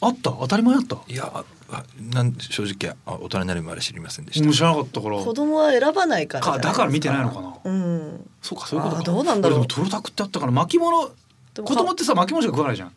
[0.01, 0.31] あった？
[0.31, 0.97] 当たり前あった？
[1.07, 4.45] いやああなん正直あ大人になるまで知りませんでした。
[4.45, 5.17] もう知らなかったから。
[5.17, 6.57] 子供は選ばないから。
[6.59, 7.57] だから見てないのかな？
[7.63, 8.29] うん。
[8.41, 9.03] そうかそういうことか。
[9.03, 9.59] どうなんだろう。
[9.59, 11.09] 俺でもトロタクってあったから巻物。
[11.55, 12.91] 子供ってさ巻物しか食わないじゃん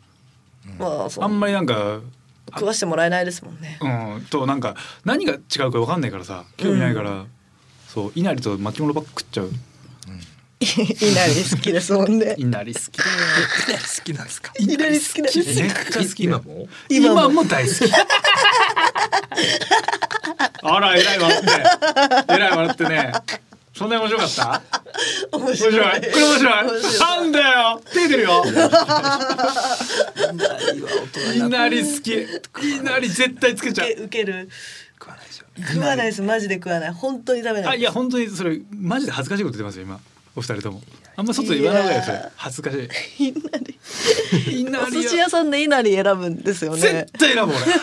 [0.79, 1.99] まああんまりなんか
[2.53, 3.77] 食わしてもらえないですもんね。
[3.81, 3.87] う
[4.19, 7.25] んとなんか何が違うか分かんないからさ興味ないから、
[7.87, 9.51] そういなりと巻物ばっか食っちゃう。
[10.61, 10.65] い
[11.13, 12.35] なり好きですもんね。
[12.39, 13.03] いなり好き 好
[14.05, 14.53] きなんですか？
[14.57, 16.23] いなり好きなんですめっちゃ好き。
[16.23, 16.67] 今も？
[16.89, 17.21] 今も？
[17.23, 17.43] 今も。
[17.45, 17.91] 大好き。
[20.65, 21.47] あらえらい笑って。
[22.33, 23.11] えらい笑ってね
[23.75, 24.61] そんなに面白かった？
[25.37, 25.73] 面面白い？
[25.73, 25.79] こ
[26.19, 26.99] れ面白い？
[26.99, 27.81] なんだよ！
[27.91, 28.43] 手出るよ！
[31.35, 32.13] いなり好き。
[32.77, 33.89] いなり絶対つけちゃう。
[34.03, 34.49] 受ける。
[34.99, 36.21] 食わないですよ食わないです。
[36.21, 36.91] マジで食わない。
[36.91, 39.99] 本当に食べないあいや本当にそれマジで恥ずかしいこと言ってますよ今
[40.35, 40.81] お二人とも。
[41.15, 43.31] あんま外で言わない方がいい恥ずかしい。
[43.33, 43.77] なり。
[44.51, 46.81] いいなお寿司屋さんでいなり選ぶんですよね。
[46.81, 47.59] 絶対選ぶ俺。
[47.59, 47.75] 絶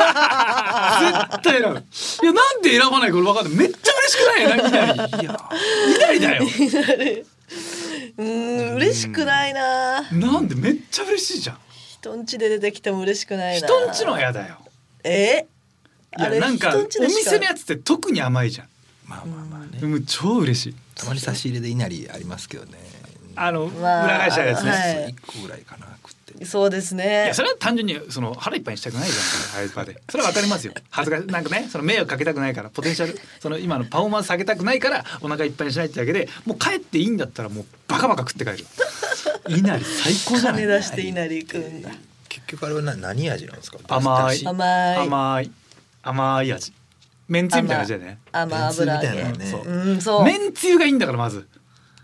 [1.43, 1.69] 対選ぶ。
[1.69, 3.55] いやなんで選ばないか俺分かんない。
[3.55, 4.43] めっちゃ嬉しくない？
[4.43, 5.23] よいなり。
[5.23, 5.51] いや。
[5.97, 6.43] いなりだよ。
[6.43, 7.21] いなり。
[7.21, 8.75] うーん。
[8.75, 10.03] 嬉しくないな。
[10.11, 11.59] なんでめっちゃ嬉しいじゃん。
[12.01, 13.69] 人ん家で出てきても嬉しくないな。
[13.69, 14.57] 人んちのは嫌だよ。
[15.05, 15.47] え？
[16.19, 18.69] いやなんかお店のやつって特に甘いじゃん。
[19.07, 22.79] まあまあまあね、もう超嬉しいたまに差し入れでいなりありますけどね。
[23.37, 24.77] あの、まあ裏返したやつね、は
[25.09, 25.11] い。
[25.11, 26.45] 一個ぐらいかな食って。
[26.45, 30.01] そうですいねやそれは単純にその腹いっぱいにしたくないじゃんああいう場で。
[30.09, 30.73] それはわかりますよ。
[30.91, 38.67] 恥ずかしなんかねその迷惑かけたくないからポテンシャルその今のパフォーマンス下げたくないからお腹いっぱいにしないってだけでもう帰っていいんだったらもうバカバカ食って帰る。
[39.57, 40.63] いなり最高じゃない？
[40.63, 41.91] 金出していなくんだ。
[42.29, 43.79] 結局あれはな何味なんですか？
[43.89, 44.47] 甘い。
[44.47, 45.51] 甘い。
[46.03, 46.73] 甘い味
[47.31, 48.19] めんつゆみたいな味だよね。
[48.33, 49.51] 甘油揚げめんつゆみたいなね。
[49.51, 49.73] そう。
[49.73, 50.25] うんそう。
[50.25, 51.47] めんつゆがいいんだからまず。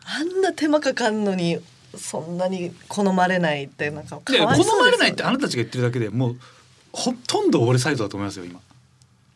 [0.05, 1.59] あんな手間かかんのに
[1.97, 6.37] そんなに好まれないってなんかかで好わいそうですよまれないってあなたたちが言ってるだけでもう
[6.93, 8.61] ほとんど俺サイドだと思いますよ今。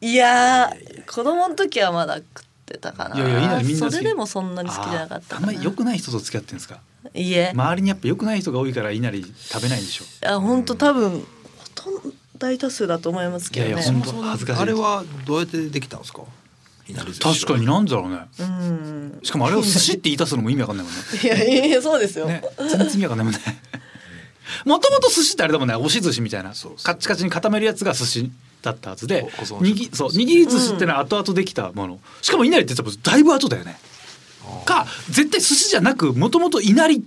[0.01, 2.25] いやー子供の時はまだ食っ
[2.67, 3.17] てたかな。
[3.17, 5.49] いやいやいいなみんなそれでもそんなに好きじゃなかったかな。
[5.49, 6.81] あんまり良くない人と付き合ってるんですか？
[7.15, 10.05] いいえ、周りにやっぱ良くない人が多いからいなり食べないんでしょ。
[10.05, 11.27] いや本当多分ほ
[11.75, 12.01] とんど
[12.41, 13.73] 大多数だと思いますけどね。
[13.75, 16.23] いやいや本当恥ずかしいあれはどうやってできたんですか？
[17.23, 18.19] 確かになんだろうね。
[18.41, 19.21] うん。
[19.23, 21.01] しかもあれを寿司って言い出すのも意味わかんないもんね。
[21.23, 22.43] いやいやそうですよ、ね。
[22.59, 23.41] 全然意味わかんないもんね。
[24.65, 26.53] もともと寿司ってあれだもんね押し寿司みたいな。
[26.55, 26.85] そうそう。
[26.85, 33.79] カッチカチに固めるやつが寿司だったはずで握り寿司ってのは後々できたもの、しかもいなりって多分だいぶ後だよね。
[34.65, 37.05] か絶対寿司じゃなくもともといなり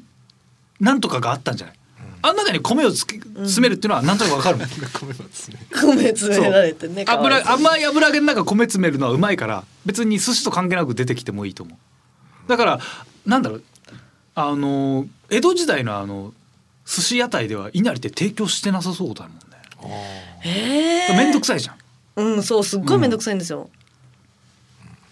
[0.80, 1.76] なんとかがあったんじゃない、
[2.26, 4.68] あん中に米をつけ詰めるっていうのはなんとなくわかるもん。
[4.72, 7.56] 米詰められてねかわい油そう。
[7.58, 12.50] 甘い油揚げの中米詰めるのはうまいから別に寿司と関係なく出てきてもいいと思う。
[12.50, 12.80] だから
[13.26, 13.64] なんだろう
[14.36, 16.34] あの江戸時代のあの
[16.86, 19.44] 寿司屋台ではいなりって提供してなさそうだもんね。
[20.46, 21.76] えー、めんどくさいじゃん。
[21.76, 21.78] っ
[22.16, 23.70] うんそうすっごいめんどくさいんですよ、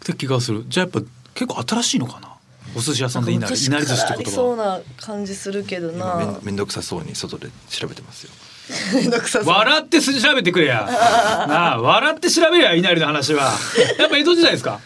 [0.05, 0.65] て気がする。
[0.67, 1.01] じゃあやっぱ
[1.33, 2.30] 結構新しいのかな
[2.75, 6.39] お寿司屋さんでいなりいなり寿司って言そう葉な感じするけどな。
[6.41, 8.31] めんどくさそうに外で調べてますよ。
[9.45, 10.85] 笑ってす調べてくれや。
[11.49, 13.51] なあ笑って調べりゃいなりの話は。
[13.99, 14.79] やっぱ江戸時代ですか？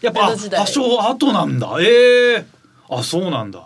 [0.00, 1.68] やっぱ多少後なんだ。
[1.80, 2.46] ええ
[2.88, 3.60] あそうなんだ。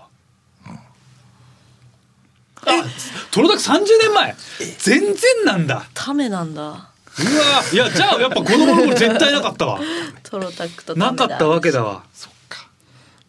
[2.67, 2.85] あ
[3.31, 4.37] トロタク30年前
[4.79, 5.15] 全然
[5.47, 5.85] なんだ。
[5.95, 6.63] ためなんだ。
[6.63, 9.81] うわいやじゃあやっぱ子供の頃絶対なかったわ。
[10.23, 12.03] トロタクとなかったわけだわ。
[12.15, 12.33] そっ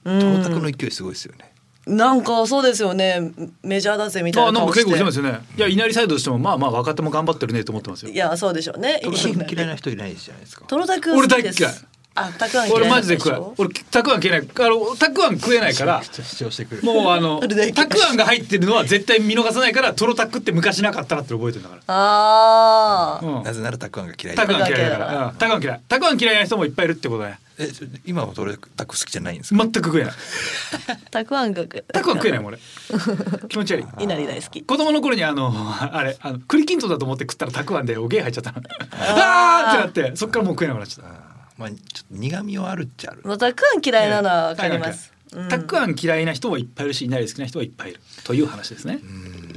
[0.04, 0.20] かうん。
[0.20, 1.52] トロタクの勢いすごいですよね。
[1.88, 3.32] なんかそうですよね。
[3.64, 5.40] メジャーだぜみたいあなんかな顔して結構来てますよね。
[5.58, 8.12] いやいなりサイドとしてもまあまあ若手も頑張ってるねと思ってますよ。
[8.12, 9.00] いやそうでしょうね。
[9.04, 10.66] トロタク嫌いな人いないじゃないですか。
[10.68, 11.62] トロタク俺好きです。
[11.62, 13.54] 大っ嫌いあたくあん俺マジで食えしょ？
[13.58, 14.40] 俺たくあん食えない。
[14.42, 16.04] あのたくあん食えないから。
[16.04, 17.40] 主張してくるもうあの
[17.74, 23.26] たくあんが入ってるのは絶対見逃さないからトロタクって昔なかったなって覚えてるんだかあー。
[23.26, 23.38] ら。
[23.38, 23.44] うん。
[23.44, 24.36] なぜならたくあんが嫌い。
[24.36, 25.34] たくあん嫌いだかたくあん嫌いだから。
[25.38, 25.82] たくあん嫌い。
[25.88, 27.40] たくあん嫌いな人もいっぱいいるってことね。
[27.58, 29.64] えそ今はトロタク好きじゃないんですか？
[29.64, 30.14] 全く食えない。
[31.12, 32.58] たくあんがたくあん食えないもん俺。
[33.48, 34.04] 気持ち悪い。
[34.04, 34.62] いなり大好き。
[34.64, 38.62] 子供の頃にあの あれあの栗きんとんだと思って食ったらたくあんでおげえ入っちゃったの。
[38.92, 39.90] あー。
[39.90, 41.31] ってなってそっからもう食えなくなっちゃった。
[41.62, 43.22] まあちょっと苦味はあるっちゃある。
[43.24, 45.14] まあたくあん嫌いなのはわかります。
[45.14, 49.00] うんたくあん嫌いな人もいっぱいいるしいなり好きな人はいっぱいいるという話ですね。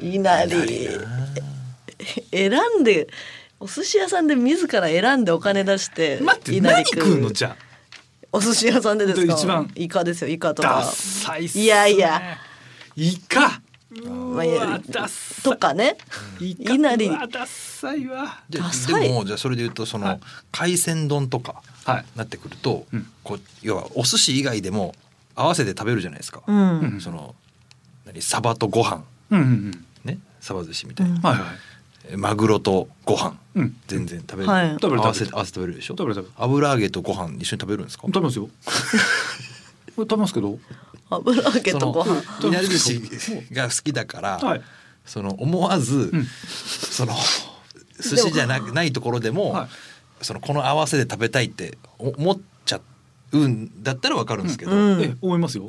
[0.01, 0.89] いなり
[2.31, 3.09] 選んで
[3.59, 7.57] お寿司屋さんで自ら選んでお金出して待っていな食うのじゃ
[8.31, 9.35] お寿司屋さんでですか？
[9.35, 11.51] 一番イカですよイカとかサいね。
[11.53, 12.39] いやいや。
[12.95, 13.61] イカ。
[14.07, 14.81] まあいや
[15.43, 15.97] とかね
[16.41, 18.43] いなりダッサいわ。
[18.49, 20.21] でもじゃあそれで言うとその、はい
[20.53, 21.65] 海鮮丼とかはい。
[22.17, 23.07] なってくると、うん。
[23.23, 24.95] こう要はお寿司以外でも
[25.35, 26.43] 合わせて食べるじゃないですか。
[26.47, 27.35] うん、うんその
[28.07, 29.03] 何サバとご飯。
[29.31, 29.85] うんうんうん。
[30.05, 31.21] ねサバ寿司みたいな、うん。
[31.21, 31.49] はいはい。
[32.11, 33.37] えマグロとご飯。
[33.55, 33.77] うん。
[33.87, 34.67] 全然食べる、はい。
[34.69, 35.15] 合わ食べる。
[35.15, 35.95] せて合わせて食べるでしょ？
[35.97, 36.35] 食べる食べる。
[36.37, 38.07] 油揚げとご飯一緒に食べるんですか？
[38.07, 38.45] 食べますよ。
[38.45, 38.51] こ
[40.03, 40.59] れ食べますけど。
[41.11, 42.49] 油揚げとご飯。
[42.49, 43.01] いなり寿司
[43.53, 44.63] が好きだから、はい。
[45.07, 46.27] その思わず、ん。
[46.47, 47.15] その
[48.01, 49.69] 寿司じゃなないところでも、はい
[50.25, 52.81] そのこの合わせで食べたいって思っちゃ
[53.33, 55.69] うんだったらわかるんですけど、うんえ思いますよ。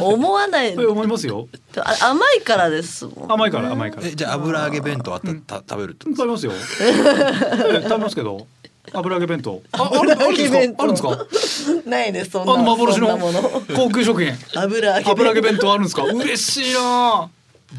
[0.00, 1.48] 思わないえ思いますよ。
[1.76, 4.06] あ甘いからですもん甘いから甘いから。
[4.06, 6.52] えじゃあ油揚げ弁当あったらた食べる食べますよ。
[6.80, 8.46] え食べますけど。
[8.92, 9.62] 油揚げ弁当。
[9.72, 10.58] ああるあるんですか？
[10.82, 11.88] あるんですか？
[11.90, 14.32] ないですそあんなの幻のそんなもの高級食品。
[14.56, 16.04] 油揚げ油揚げ弁当あるんですか？
[16.04, 17.28] 嬉しいな。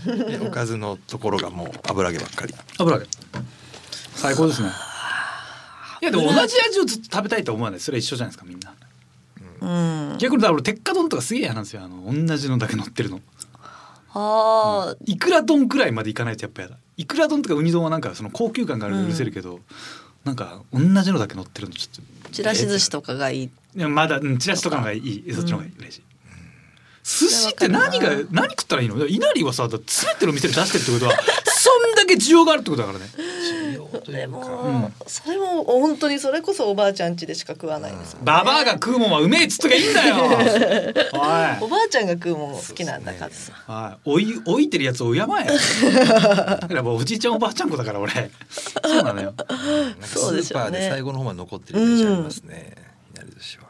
[0.05, 3.09] でおかずのところがもう油揚げばっかり油揚げ。
[4.15, 4.69] 最高ですね。
[6.01, 7.79] いやでも同じ味をずっと食べたいと思わない？
[7.79, 8.73] それは一緒じゃないですかみんな。
[9.61, 11.83] うん逆にだから俺鉄火丼とかすげえ嫌なんですよ。
[11.83, 13.21] あの同じのだけ乗ってるの。
[14.13, 16.77] あいくら丼くらいまでいかないとやっぱやだ。
[16.97, 19.59] いくら丼とかウニ丼はなんかその高級感があるので許せるけど、
[20.25, 22.29] なんか同じのだけ乗ってるのちょっと。
[22.29, 26.01] ーちらし寿司とかがいいいやまだうんチラシとかの方がいいそっちの方が嬉しい、
[27.03, 29.05] 寿司って何が何食ったらいいの？
[29.05, 31.13] いなりはさだって全ての店で出してるってことは
[31.59, 33.05] そんだけ需要があるってことだからね。
[34.07, 38.21] でも、それも本当にそれこそおばあちゃん家でしか食わないですね。
[38.23, 40.15] ババアが食うもんはうめえっつっときゃいいんだよ。
[41.61, 45.23] おばあちゃんが食うもん好きなんだからさ、はい、置い置いてるやつを敬え。
[45.23, 48.31] だからもうおじいちゃんおばあちゃん子だから俺。
[48.49, 49.33] そうなのよ。
[49.35, 50.65] なんかスそうですよね。
[50.65, 52.75] ーパーで最後の方まで残ってるイメージありますね、
[53.13, 53.65] いなり寿司は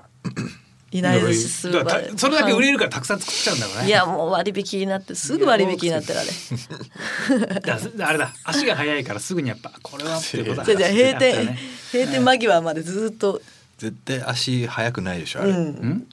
[0.91, 3.88] いなり寿司スーパーでだからそれだけ売れるからたくさん作っちゃうんだろうね。
[3.88, 7.39] いやもう割引になってすぐ割引になってるあれ。
[7.45, 8.34] だからあれだ。
[8.43, 10.65] 足が速いからすぐにやっぱこれはっていうことだ。
[10.65, 11.58] じゃあじゃあ閉店
[11.91, 13.41] 閉店間際までずっと。
[13.78, 16.08] 絶対足速くないでしょあれ、うん。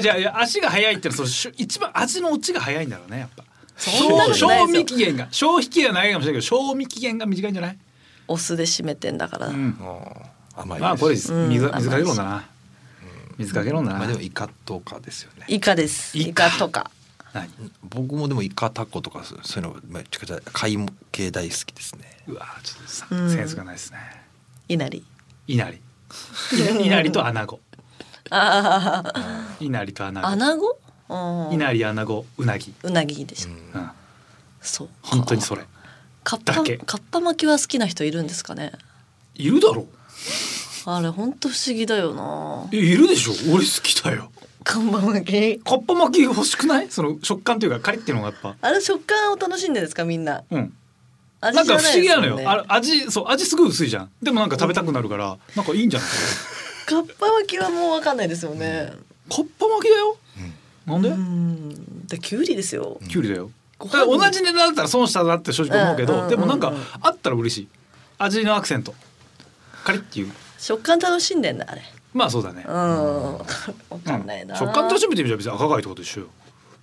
[0.00, 3.44] じゃあ足が速いってのはそのしゅ一番味の落ちが早いんだろうねやっぱ。
[3.76, 7.78] そんなこと賞味期限が消費期限は長いかもしれないけど賞味期限が短いんじゃない、
[8.26, 9.78] お酢で締めてんだから、うん、
[10.56, 11.48] 甘いです、まあこれ水うん。
[11.50, 12.44] 水かけろんだな
[13.38, 15.46] 水かけろんだな、まあでもイカとかですよね。
[15.48, 16.18] イカです。
[16.18, 16.90] イイカカとか。
[17.32, 17.48] 何？
[17.82, 20.78] 僕もでもイカタコとかそういうのめっちゃくちゃ貝
[21.12, 22.18] 系大好きですね。
[22.26, 23.30] うわちょっとさうん。
[23.30, 23.98] センスがないですね。
[24.68, 25.04] いなり
[25.46, 25.80] いなり
[26.80, 27.60] いなりと穴子
[28.30, 30.78] ああいなりと穴子穴子
[31.10, 31.54] うん。
[31.54, 33.56] いなり穴子うなぎ、うなぎでしょ、うん。
[33.56, 33.90] うん、
[34.60, 34.88] そう。
[34.88, 35.64] か本当にそれ。
[36.24, 36.78] かっぱだけ。
[36.78, 38.72] かっぱ巻きは好きな人いるんですかね？
[39.34, 39.86] いるだろ
[40.90, 42.68] あれ本当不思議だよな。
[42.72, 43.32] えいるでしょ？
[43.52, 44.30] 俺好きだよ。
[44.64, 45.58] かっぱ巻き？
[45.60, 46.90] かっぱ巻き欲しくない？
[46.90, 48.56] その食感というかカリっていうのがやっぱ。
[48.60, 50.42] あれ食感を楽しんでるんですかみんな？
[50.50, 50.72] うん。
[51.40, 54.10] 味なんか不思議なのよ、あ味そう味すごい薄いじゃん。
[54.22, 56.08] でもなんか食べたくなるから、なんかいいんじゃない？
[56.86, 58.92] かっぱ巻きはもうわかんないですよね。
[59.30, 60.16] かっぱ巻きだよ、
[60.86, 62.06] なんで、うん。
[62.06, 62.98] できゅうりですよ。
[63.08, 63.50] きゅうりだよ。
[63.78, 67.68] だ同じ値段だったら損したなって正直思うけど、うんうんでもなんかうんうんあったら嬉しい。
[68.18, 68.94] 味のアクセント。
[69.84, 71.82] カリっていう食感楽しんでんだあれ。
[72.12, 72.64] まあそうだね。
[72.66, 72.74] う、ん。
[73.38, 73.44] わ
[74.04, 76.26] かうんんないな、食感楽しめてみたら別に赤貝とかと一緒よ。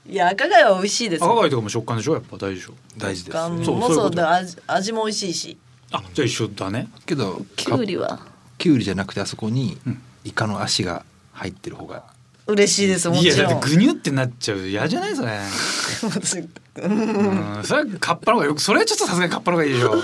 [0.08, 1.24] いや赤貝は美味しいです。
[1.24, 2.14] 赤貝とかも食感でしょ？
[2.14, 2.74] やっぱ大事でしょ？
[2.98, 4.32] 大事です食感ねそうもそうだ。
[4.32, 5.58] 味味も美味しいし。
[5.92, 6.88] あじゃあ一緒だね。
[7.06, 8.20] けどきゅうりは？
[8.58, 10.02] きゅうりじゃなくてあそこにうん。
[10.24, 12.04] イカの足が入ってる方が
[12.48, 13.50] 嬉しいですもいやちろん。
[13.50, 14.60] だってグニュってなっちゃう。
[14.60, 15.32] 嫌じゃないそれ。
[16.84, 17.64] うん。
[17.64, 19.96] それはカッパの方がよくそれはちょっとさすがにカッパの方がいいでしょ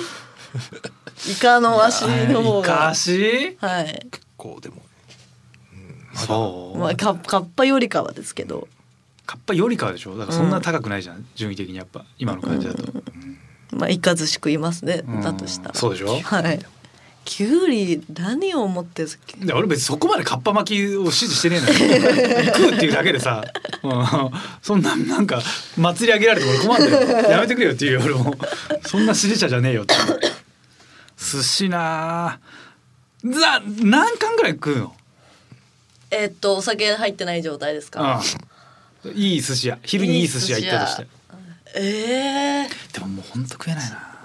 [1.29, 3.57] イカの足の方イカが足？
[3.59, 4.07] はい。
[4.11, 4.75] 結構でも
[6.13, 8.67] そう、まあカカッパよりかはですけど。
[9.25, 10.17] カッパよりかはでしょ？
[10.17, 12.83] だからそんな高くないじゃん、順位的にやっぱ今の感じだと、
[13.71, 15.03] まあイカ寿司食いますね。
[15.07, 15.75] うんだとしたら。
[15.75, 16.19] そうでしょ？
[16.19, 16.59] はい。
[17.23, 21.73] きゅうり何を思ってで俺別にそこまでカッパ巻きを支持してねえのよ。
[22.51, 23.45] 食うっていうだけでさ、
[23.83, 24.05] うん、
[24.59, 25.39] そんななんか
[25.77, 27.29] 祭り上げられても俺困るんだよ。
[27.29, 28.35] やめてくれよっていうよ俺も
[28.87, 29.93] そんな支持者じゃねえよって
[31.21, 32.39] 寿司なあ
[33.23, 34.95] ざ何貫ぐらい食うの？
[36.09, 38.21] えっとお酒入ってない状態ですか？
[39.03, 39.79] うんいい寿司屋。
[39.83, 41.07] 昼にいい寿司屋行ったとして。
[41.75, 44.17] ええでももうほんと食えないな。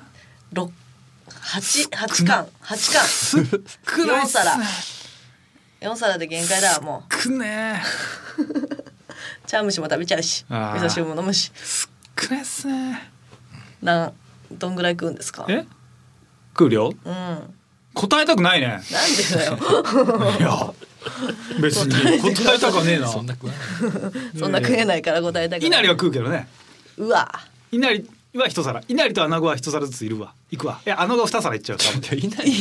[0.52, 0.70] 六
[1.40, 3.48] 八八巻八巻少ないっすね。
[4.06, 4.56] 四皿。
[5.80, 7.80] 4皿で限界だもくね
[8.38, 10.74] う茶蒸しも食べちゃうし味あ。
[10.74, 11.52] ー噌汁も飲むし。
[12.14, 13.10] くねっすね。
[13.82, 14.12] なん
[14.50, 15.46] どんぐらい食うんですか？
[15.48, 15.64] え？
[16.56, 17.12] 食う量うん。
[17.12, 17.54] なん
[17.94, 18.80] 答えたくないね。
[19.30, 19.58] でだよ。
[20.38, 20.74] いや
[21.60, 23.08] 別に答えたくはねえな。
[23.08, 24.38] そんな食わない。
[24.38, 25.68] そんな食えないから答えたくない。
[25.68, 26.46] 稲荷は食うけどね。
[26.98, 27.40] うわ。
[27.72, 28.04] 稲荷
[28.38, 28.82] は一皿。
[28.86, 30.34] 稲荷と穴子は一皿ずついるわ。
[30.50, 30.80] いくわ。
[30.84, 31.78] いや穴子は二皿いっちゃう。
[31.78, 32.18] 多分。
[32.18, 32.52] いない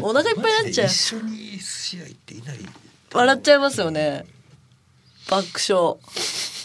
[0.00, 0.86] お腹いっぱいになっちゃう。
[0.86, 2.58] 一緒に寿司屋行っていない
[3.12, 4.24] 笑っちゃいますよね。
[5.28, 5.96] 爆笑。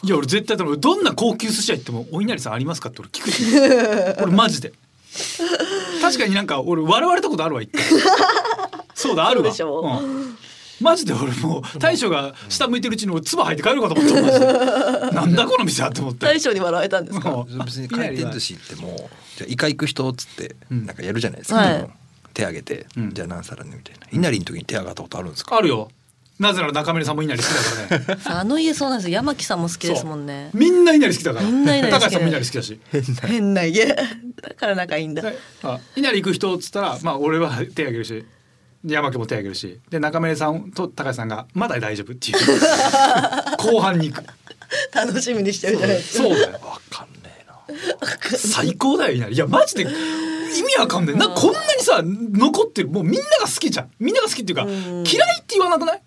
[0.04, 3.44] いや俺絶対俺どんな高級寿司屋行ってもお稲荷さんありますかって俺聞くし
[4.22, 4.74] 俺マジで
[6.12, 7.84] 確かになんか俺笑われたことあるわ一回。
[8.94, 9.46] そうだあるわ。
[9.46, 9.82] そうでしょ。
[10.02, 10.38] うん。
[10.82, 14.46] マジで俺もう大将が下向いてるうちに俺唾吐いて帰るかと思ったマジで。
[15.16, 16.26] なんだこの店はって思って。
[16.26, 17.32] 大将に笑われたんですか？
[17.34, 17.60] うん。
[17.66, 20.86] 別に回転寿司行ってもじゃあイカ行く人っつってうん。
[20.86, 21.90] なんかやるじゃないですか、はい。
[22.34, 23.14] 手挙げて、うん。
[23.14, 24.08] じゃあ何皿ねみたいな。
[24.12, 25.56] 稲荷の時に手挙がったことあるんですか？
[25.58, 25.90] あるよ
[26.38, 28.22] なぜなら中村さんも稲荷好きだからね。
[28.26, 29.16] あの家そうなんですよ。
[29.16, 30.50] 山木さんも好きですもんね。
[30.54, 31.46] みんな稲荷好きだから。
[31.46, 32.80] みんな稲荷好き高橋さんも稲荷好きだし。
[33.28, 33.64] 変な。
[33.64, 33.86] 家。
[33.86, 33.96] だ
[34.60, 35.22] から仲いいんだ。
[35.22, 38.26] であ稲荷行く人っつったらまあ俺は手挙げるし
[38.86, 39.80] 山家も手挙げるし。
[39.90, 42.38] で中村さんと高橋さんがまだ大丈夫っていう。
[43.58, 44.26] 後半に行く。
[44.94, 46.24] 楽しみにしてるじゃないですか。
[46.26, 46.38] そう。
[46.38, 46.52] だよ。
[46.64, 48.38] わかんねえな。
[48.38, 49.34] 最高だよ稲荷。
[49.36, 49.86] いやマジで意
[50.64, 52.90] 味わかんないなこんなにさ残ってる。
[52.90, 53.92] もうみんなが好きじゃん。
[54.00, 55.04] みんなが好きっていうかうん。
[55.08, 56.02] 嫌いって言わなくない？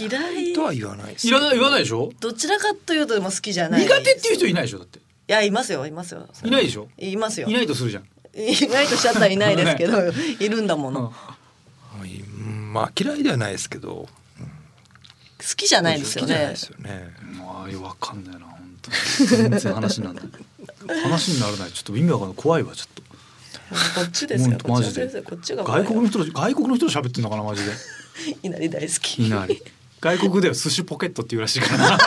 [0.00, 0.08] 嫌
[0.40, 1.28] いとは言わないです。
[1.28, 2.12] いらない言わないでしょ？
[2.20, 3.82] どちらかというとでも好きじゃない。
[3.82, 4.78] 苦手っていう人いないでしょ？
[4.78, 4.98] だって。
[4.98, 6.28] いやいますよいますよ。
[6.44, 6.88] いないでしょ？
[6.98, 7.48] いますよ。
[7.48, 8.04] いないとするじゃん。
[8.34, 9.98] 意外としちゃったらいないです けど
[10.40, 11.12] いるんだもの、
[12.00, 12.04] う
[12.44, 12.72] ん。
[12.72, 14.08] まあ嫌いではないですけど。
[15.56, 16.26] きじゃないですよね。
[16.26, 17.14] 好きじゃないですよね。
[17.38, 18.96] まあわかんないな本当に。
[19.28, 21.02] 全然話にならない。
[21.02, 21.72] 話にならない。
[21.72, 22.36] ちょっと意味わかんない。
[22.36, 23.02] 怖いわちょっと。
[23.02, 23.08] こ
[24.06, 25.00] っちですよマジで。
[25.06, 27.72] こっちですよこっちが外国の人と外国の人と喋ってんのかなマジで
[28.42, 29.26] いなり大好き。
[29.26, 29.62] いなり
[30.00, 31.98] 外国では寿司ポケットっていうらしいからな。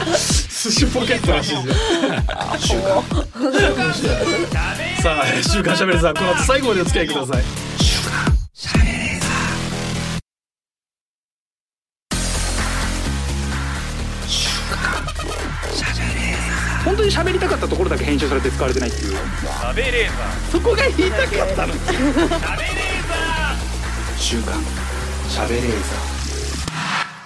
[0.06, 3.04] 寿司ポケットらしいですよ。
[5.00, 7.69] さあ週刊しゃべれさんこの後最後までお付き合いください
[17.90, 19.16] だけ編集されて使われてないっていう。
[20.50, 21.74] そこが言いたかったの。
[24.16, 24.62] 週刊
[25.28, 26.10] しゃべれー。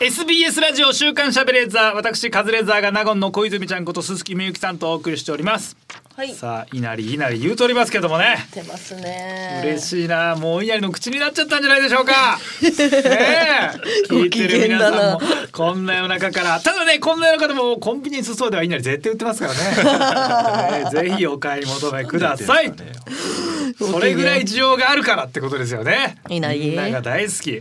[0.01, 1.95] SBS ラジオ週刊しゃべれーザー。
[1.95, 5.77] 私カズレーザーが納言の小泉ちゃんこと鈴木みゆきさんとお送りしております
[6.17, 6.33] はい。
[6.33, 8.37] さあ稲荷稲荷言うとおりますけどもね。
[8.55, 9.63] 出ますね。
[9.65, 10.37] 嬉しいな。
[10.37, 12.39] もう稲荷の口になっちゃったんじゃないでしょうか。
[12.63, 14.09] ねえ。
[14.09, 16.61] 聞いてる皆さんもこんな夜中から。
[16.61, 20.85] ただねこんな夜中でもコンビニエンスストアでは稲荷絶対売ってますからね。
[20.85, 22.73] ね えぜひお買い求めください。
[23.77, 26.19] それぐらい需要があるからってことですよね。
[26.29, 27.61] 稲荷みんなが大好き。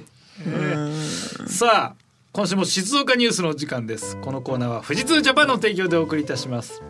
[1.47, 4.15] さあ今週も静岡ニュースの時間です。
[4.17, 6.83] このコーナーは富士通ジャパンの提供でお送りいたします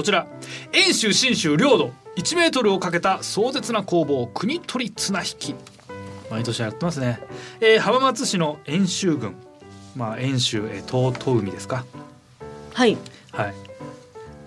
[0.00, 0.26] こちら。
[0.72, 1.92] 遠州信州領土。
[2.16, 5.54] 1メートルをかけた壮絶な攻防国取り綱引き。
[6.30, 7.20] 毎年やってますね、
[7.60, 9.36] えー浜松市の遠州郡。
[9.94, 11.84] まあ遠州、えー、遠海ですか。
[12.72, 12.96] はい。
[13.32, 13.54] はい。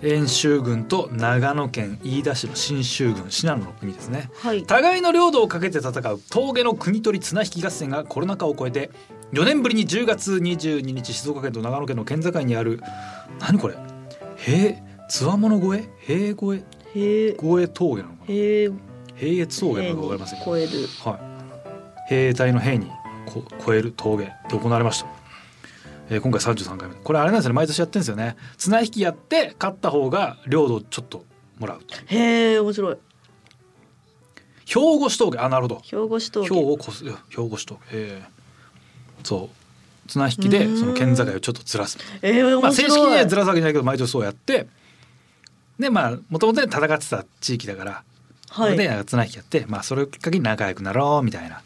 [0.02, 4.32] 遠州郡と長野県飯田市の信州郡信濃の国ですね。
[4.42, 4.64] はい。
[4.64, 8.90] 互いの領土をかけて戦う峠の国取り綱引き合戦がコロナ禍を越えて
[9.34, 12.82] 4年ぶりに10月22日静岡県と長野県の県境にある
[13.40, 13.76] 何これ？
[14.36, 15.90] 平つわもの越え？
[16.00, 17.34] 平越え？
[17.68, 18.34] 峠なのかな？
[19.22, 20.52] 越峠なのか分かりませんけど。
[20.52, 20.72] 超える。
[21.06, 21.20] は
[22.08, 22.10] い。
[22.10, 22.88] 兵隊の兵に
[23.28, 24.26] こ越える峠。
[24.26, 25.08] で行われました、
[26.10, 26.96] えー今回33回目。
[26.96, 27.58] これあれなんですよね。
[27.58, 28.36] 毎年やってるんですよね。
[28.58, 31.24] 綱引きやって勝った方が領土をちょっと
[31.60, 31.96] もらうと。
[32.08, 32.98] へえ面白い。
[34.66, 35.38] 兵庫市峠。
[35.38, 35.82] あなるほど。
[35.84, 37.16] 兵庫市東兵を越す兵
[37.48, 38.28] 庫市とええ
[39.24, 40.10] そう。
[40.10, 44.68] 綱引きでその県境をちょっとずらす、ええ面白い、まあ、正式にはずらすわけじゃないけど毎年そうやって
[45.80, 48.04] でまあもともと戦ってた地域だから、
[48.50, 48.78] はい。
[48.78, 51.62] で綱引きやってまあそれをきっかけに仲良くなろうみたいな。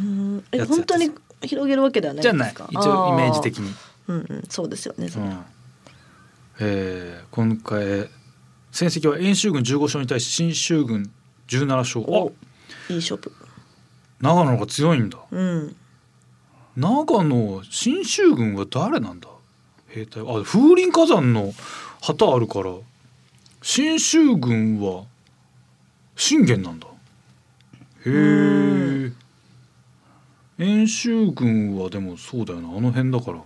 [0.00, 0.44] うん。
[0.52, 1.10] え本当に
[1.42, 2.52] 広げるわけではないじゃない。
[2.52, 3.72] 一応イメージ的に。
[4.08, 4.42] うんうん。
[4.48, 5.24] そうですよねそれ。
[5.26, 5.44] うん。
[6.60, 8.08] えー今回
[8.70, 11.10] 戦績は遠州軍15勝に対し新州軍
[11.48, 12.04] 17勝。
[12.08, 12.32] お
[12.88, 13.32] あいい勝負。
[14.20, 15.18] 長野の方が強いんだ。
[15.30, 15.76] うん。
[16.76, 19.28] 長野新州軍は誰なんだ？
[19.88, 20.22] 兵隊。
[20.22, 21.52] あ風林火山の
[22.02, 22.72] 旗あるから
[23.66, 25.04] 新州軍は
[26.16, 26.86] 信玄なんだ。
[26.86, 29.10] へえ。
[30.58, 32.68] 遠州軍はでもそうだよな。
[32.68, 33.40] あの辺だから。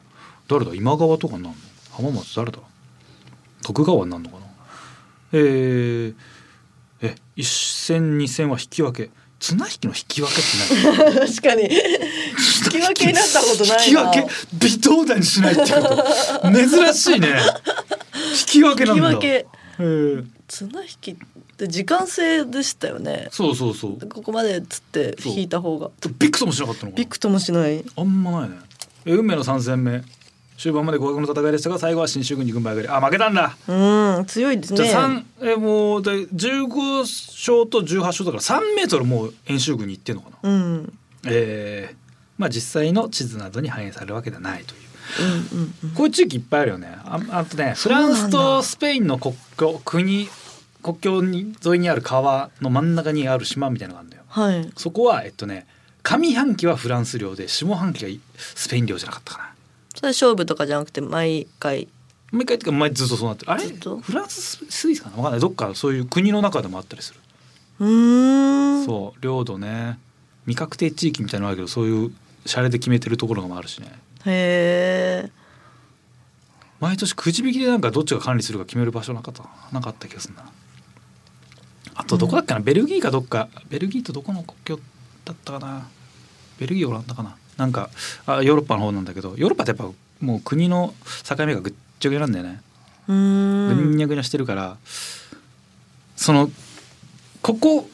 [0.48, 0.74] 誰だ？
[0.74, 1.54] 今川とかなんの？
[1.92, 2.58] 浜松誰だ？
[3.62, 4.46] 徳川になんのかな？
[5.34, 5.38] え。
[5.38, 6.14] ー、
[7.02, 9.10] え1戦2戦は引き分け。
[9.38, 11.28] 綱引きの引き分けって何？
[11.30, 11.62] 確かに。
[11.62, 11.70] 引
[12.72, 14.02] き分けになったことないな。
[14.02, 14.66] 引き分け？
[14.66, 16.50] 微動だにしないってこと。
[16.52, 17.28] 珍しいね。
[18.32, 19.16] 引き分けなんだ
[19.78, 21.16] 綱引きっ
[21.56, 23.28] て時間制でしたよね。
[23.30, 24.08] そうそうそう。
[24.08, 25.90] ここまでっつって引いた方が。
[26.18, 27.02] ビクともしなかったのかな。
[27.02, 27.84] びくともしない。
[27.96, 28.56] あんまないね。
[29.06, 30.02] え運命の3戦目。
[30.56, 32.88] 終盤まで互角の戦いでしたが最後は新州軍に軍配上がり。
[32.88, 33.56] あ負けたんだ。
[33.68, 40.92] うん強いですじゃねあ三えもうで15勝と18勝だから3メートルもう演習軍に行ってんのかな、うんうん。
[41.26, 42.08] えー
[42.38, 44.87] まあ実際の地図などに反映されるわけではないという
[45.94, 46.94] こういう地域いっぱいあるよね。
[47.04, 50.28] ああとねフランスとスペインの国境国
[50.82, 54.22] 国境に沿いにある川の真ん中にある島みたいなのがあるんだよ。
[54.28, 54.70] はい。
[54.76, 55.66] そこはえっとね
[56.02, 59.54] 上半期はフランス領で下半期がスペイン領じゃなかったかな。
[59.94, 61.88] それ勝負とかじゃなくて毎回？
[62.30, 63.52] もう一回っていうか前ずっとそうなってる。
[63.52, 63.66] あれ？
[63.66, 65.16] フランススイスかな？
[65.16, 65.40] わかんない。
[65.40, 67.20] どっかそういう国の中でもあったりする、
[67.80, 68.84] うーん。
[68.84, 69.98] そう領土ね。
[70.44, 72.12] 未確定地域みたいなのあるけどそういう
[72.46, 73.92] シャレで決めてるところもあるしね
[74.28, 75.30] へえ
[76.80, 80.44] 毎年くじ引きでなんかどっちが管理するか決める場所なかったなんかあった気がするな。
[81.94, 83.48] あとどこだっけな、ベルギーかどっか。
[83.68, 84.80] ベルギーとどこの国境
[85.24, 85.88] だったかな。
[86.60, 87.36] ベルギーオランダかな。
[87.56, 87.90] なんか
[88.24, 92.62] あヨーロッパの方なんだけどヨーロッパってやっぱもう国の境目がぐっちゃぐちゃなんだよね。
[93.08, 93.90] うーん。
[93.90, 94.76] ぐにゃぐにゃしてるから
[96.14, 96.50] その
[97.42, 97.88] ここ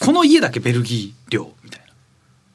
[0.00, 1.86] この家だけベルギー領みたいな。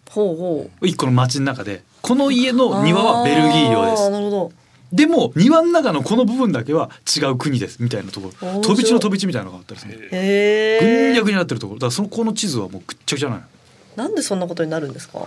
[0.09, 0.87] ほうほう。
[0.87, 4.09] 一個の町の中でこの家の庭はベルギー領です。
[4.09, 4.51] なるほど。
[4.91, 7.81] でも庭の中のこの部分だけは違う国です。
[7.81, 8.61] みたいなところ。
[8.61, 11.79] 飛び地の飛び地みたいなのがあったりするぐんにゃぐになってるところ。
[11.79, 13.47] だからそのこの地図はもうぐっちゃぐちゃな
[13.95, 15.19] のんでそんなことになるんですか？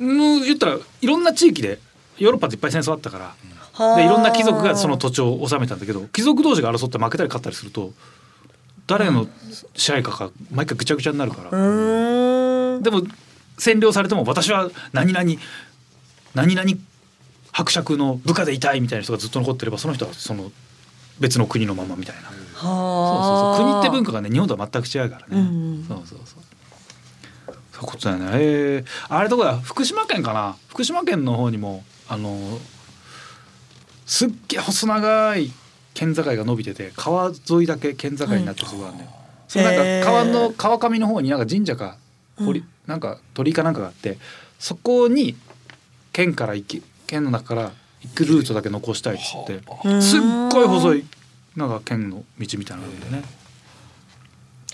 [0.00, 1.78] うん言ったらいろんな地域で
[2.18, 3.34] ヨーロッパっていっぱい戦争あったから。
[3.72, 7.92] はあでいろんな貴族がその土地を治めたんだけど貴族同士が争って負けたり勝ったりすると
[8.86, 9.28] 誰の
[9.74, 11.50] 支配下か毎回ぐちゃぐちゃになるから。
[11.50, 11.56] で
[12.90, 13.02] も
[13.58, 15.30] 占領されても私は何々
[16.36, 16.70] 何々
[17.50, 20.52] 伯爵の部下でいたいみたいな人がずっと残ってればその人はその
[21.18, 22.22] 別の国のままみたいな。
[22.22, 23.66] そうそうはそう。
[23.66, 25.44] 国って文化化がね日本とは全く違うからね、う
[25.80, 26.38] んそうそうそう。
[27.72, 28.28] そういうことだよね。
[28.32, 29.58] えー、あれどこだ？
[29.58, 30.56] 福島県かな？
[30.68, 32.58] 福島県の方にもあの
[34.04, 35.50] すっげえ細長い
[35.94, 39.10] 県境が伸びてて川沿いだけ県境になってるとこがあるんだよ、
[39.48, 41.96] そのなんか川の川上の方になんか神社か
[42.38, 42.66] 堀、うん。
[42.86, 44.18] なんか鳥居かなんかがあって
[44.58, 45.34] そこに
[46.16, 49.60] 県から行き県の中から行くルートだけ残したいっつって。
[49.84, 51.04] うんすっごい細い
[51.54, 53.28] なんか県の道みたいなのがあるんだよね。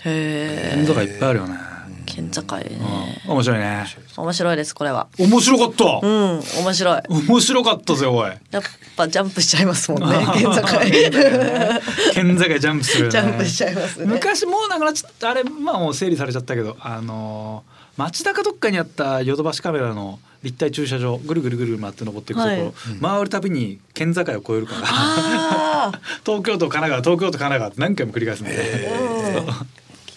[0.05, 1.57] へえ県境いっぱいあるよね、
[2.05, 2.79] 県境ね。
[3.25, 3.85] うん、面白いね。
[4.15, 5.09] 面白いですこれは。
[5.19, 7.01] 面白かった、うん面白い。
[7.09, 8.31] 面白かったぜおい。
[8.51, 8.63] やっ
[8.95, 10.61] ぱジャンプしちゃいますもんね 県境。
[12.13, 13.11] 県境ジャンプするよね。
[13.11, 14.05] ジャンプしちゃいますね。
[14.05, 22.73] 昔もうなくなっちゃったあれまあもう整理されちゃったけどあのー町田かどっかにあったヨドバシカメラの立体駐車場ぐるぐるぐる回って登っていくところ、はい。
[23.01, 25.91] 回るたびに県境を越えるから。
[26.25, 28.53] 東京都神奈川東京都神奈川って何回も繰り返すんで、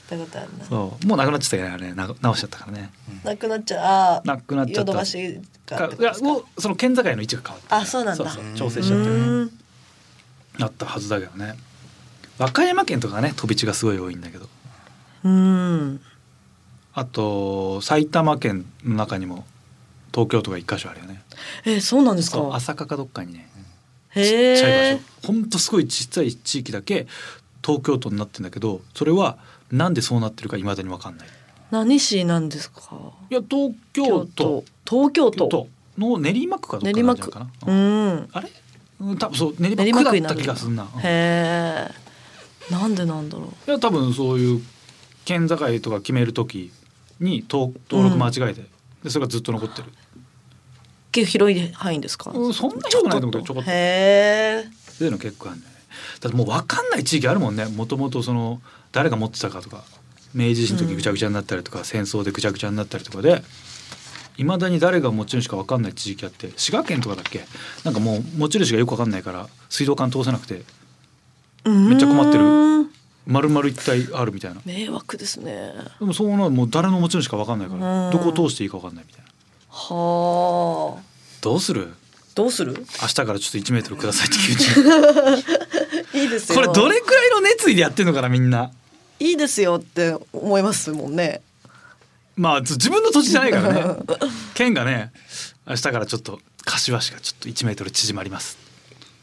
[0.08, 0.64] たことあるな。
[0.64, 1.06] そう。
[1.06, 1.94] もうなくなっちゃったけどね。
[1.94, 2.90] な直しちゃったからね。
[3.24, 3.80] なくなっちゃう。
[3.84, 4.80] あなくなっちゃった。
[4.80, 5.88] ヨドバシか？
[5.88, 7.76] がいやもうその県境の位置が変わった。
[7.76, 8.36] あそうなんだ。
[8.56, 9.14] 調整しちゃってね。
[9.14, 9.50] うん。
[10.60, 11.56] あったはずだけどね。
[12.38, 14.48] 和歌山県とかね飛び地がすごい多いんだけど。
[15.24, 16.00] うん
[16.98, 19.44] あと埼玉県の中にも
[20.14, 21.22] 東京都が一箇所あるよね。
[21.66, 22.38] えそうなんですか？
[22.54, 23.50] 朝霞かどっかにね
[24.14, 25.26] へちっちゃいえ場所。
[25.26, 27.06] ほんとすごいちっちゃい地域だけ
[27.62, 29.36] 東京都になってんだけどそれは
[29.70, 31.28] なんでそうなってるかいまだに分かんない。
[31.70, 32.80] 何市なんですか？
[33.28, 34.64] いや東京都。
[34.88, 35.48] 東京都。
[35.48, 35.68] 都。
[35.98, 38.16] の練馬区かどっかなんじゃないかな、ううん。
[38.16, 38.48] んあれ？
[39.00, 41.00] うん多分そう練練馬区だった気がするなうん。
[41.00, 41.90] いへえ
[42.70, 44.62] なんでなんだろや多分そういう
[45.26, 46.72] 県境とか決める時
[47.20, 48.62] に登登録間違えて、
[49.02, 49.90] でそれがずっと残ってる、う
[51.12, 52.30] 結構広い範囲ですか？
[52.30, 53.70] うんそんな広くないと思うけどちょこっと。
[53.70, 55.64] へえそういうの結構あるね。
[56.20, 57.66] だってもう分かんない地域あるもんね。
[57.66, 58.60] もともとその
[58.92, 59.84] 誰が持ってたかとか
[60.34, 63.42] 明治維新の時ぐちゃぐちゃになったりとか、戦争でぐちゃぐちゃになったりとかで
[64.36, 67.44] いまだに誰が持ち主か分かんない地域あって滋賀県とかだっけ？
[67.84, 70.62] なんかもう持ち主がよく分かんないから水道管通せなくて
[71.64, 72.44] めっちゃ困ってる
[73.26, 74.60] 丸々一体あるみたいな。
[74.64, 75.72] 迷惑ですね。
[75.98, 78.12] でもそうなのもう誰の持ち主か分かんないからうん。
[78.12, 79.26] どこを通していいか分かんないみたいな。
[79.70, 81.02] はあ。
[81.40, 81.92] どうする？
[82.34, 82.74] どうする？
[83.02, 84.82] 明日からちょっと1メートルくださいって急
[86.18, 86.22] に。
[86.22, 86.56] いいですよ。
[86.56, 88.70] これどれくらいの熱意でやってんのかなみんな。
[89.18, 91.40] いいですよって思いますもんね。
[92.36, 93.96] まあず自分の土地じゃないからね。
[94.54, 95.10] 県がね
[95.66, 98.58] 明日からちょっと柏市がちょっと1メートル縮まります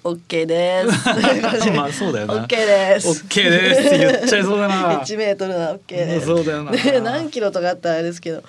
[0.05, 1.69] オッケーです。
[1.71, 3.07] まあそうだよなオッケーです。
[3.09, 6.25] オッケーですって言っちゃいそうだな1メートルなオッケーです。
[6.27, 8.43] そうだよなね 何キロとかあったらあれですけど。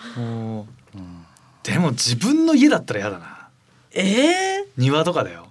[1.63, 3.49] でも自分の家だったら嫌だな
[3.93, 5.47] ええ庭とかだよ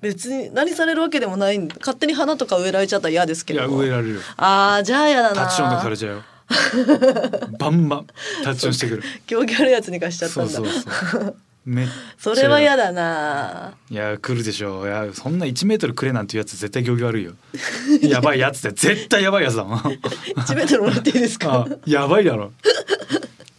[0.00, 3.60] 別に何されるわけでもないん勝手に花とか植えられちゃったら嫌ですけど。
[3.60, 5.34] いや植えられるよああじゃあ嫌だな。
[5.34, 6.22] タッチオンとかされちゃうよ
[7.58, 8.06] バンバン
[8.44, 10.52] タッチオンしてくる狂気あるやつに貸しちゃったんだ。
[10.52, 11.36] そうそうそう
[11.66, 13.74] めそれは嫌だな。
[13.90, 14.86] いや来るでしょう。
[14.86, 17.32] いやそんな1メートルくれなんていうやつ絶対行儀悪いよ。
[18.02, 19.78] やばいやつって絶対やばいやつだもん。
[19.80, 21.66] 1メートルもらっていいですか？
[21.68, 21.76] あ。
[21.84, 22.52] やばいだろ。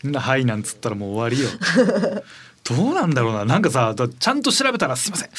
[0.04, 1.50] な「はい」なんつったらもう終わりよ。
[2.64, 3.44] どうなんだろうな。
[3.46, 5.30] なんかさだちゃんと調べたら「すいません。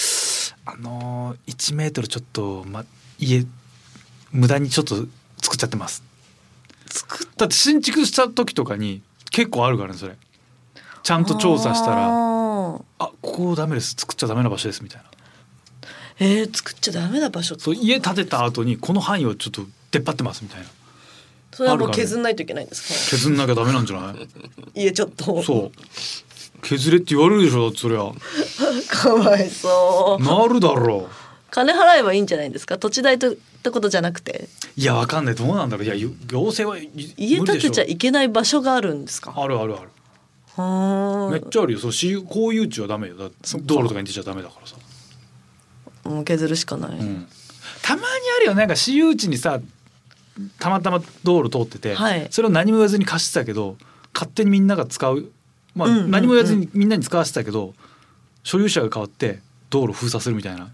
[0.66, 2.84] あのー、1メートルちょっと、ま、
[3.18, 3.46] 家
[4.30, 4.96] 無駄にちょっと
[5.40, 6.02] 作っちゃってます」
[6.90, 9.00] 作だって新築した時とかに
[9.30, 10.16] 結構あるからねそれ。
[11.02, 12.08] ちゃんと調査したら
[12.98, 13.94] 「あここダメです。
[13.98, 15.04] 作っちゃダメな場所です」みたいな。
[16.20, 19.62] えー、作っちゃダメな場所そう家建てた後にこの範囲をちょっと
[19.92, 20.66] 出っ張ってますみたいな。
[21.52, 22.94] それはもう削んないといけないんですか？
[22.94, 24.28] 削んなきゃダメなんじゃない？
[24.84, 25.42] 家ちょっと。
[25.42, 26.66] そう。
[26.66, 28.10] 削れって言われるでしょそりゃ。
[28.90, 30.22] かわいそう。
[30.24, 31.14] なるだろう。
[31.50, 32.78] 金払えばいいんじゃないですか？
[32.78, 34.48] 土地代とってことじゃなくて？
[34.76, 35.34] いやわかんない。
[35.36, 35.86] どうなんだろう。
[35.86, 39.32] いやゆ行政はい家建てちゃいけない場所があるんですか？
[39.36, 39.82] ょあるあるある。
[39.84, 39.86] は
[41.30, 41.78] めっちゃあるよ。
[41.78, 43.16] そう私有公有地はダメよ。
[43.16, 43.30] だ
[43.62, 47.26] 道路とかに出ちゃダメだからさ、ゃもう削るしかない、うん、
[47.82, 48.04] たまに
[48.36, 49.60] あるよなんか私有地にさ
[50.58, 52.28] たまたま道路通ってて、はい。
[52.30, 53.76] それを何も言わずに貸してたけど
[54.14, 55.30] 勝手にみんなが使う
[55.74, 56.10] まあ、うんうんうん。
[56.10, 57.74] 何も言わずにみんなに使わせてたけど
[58.42, 59.40] 所有者が変わって
[59.70, 60.70] 道路封鎖するみたいな。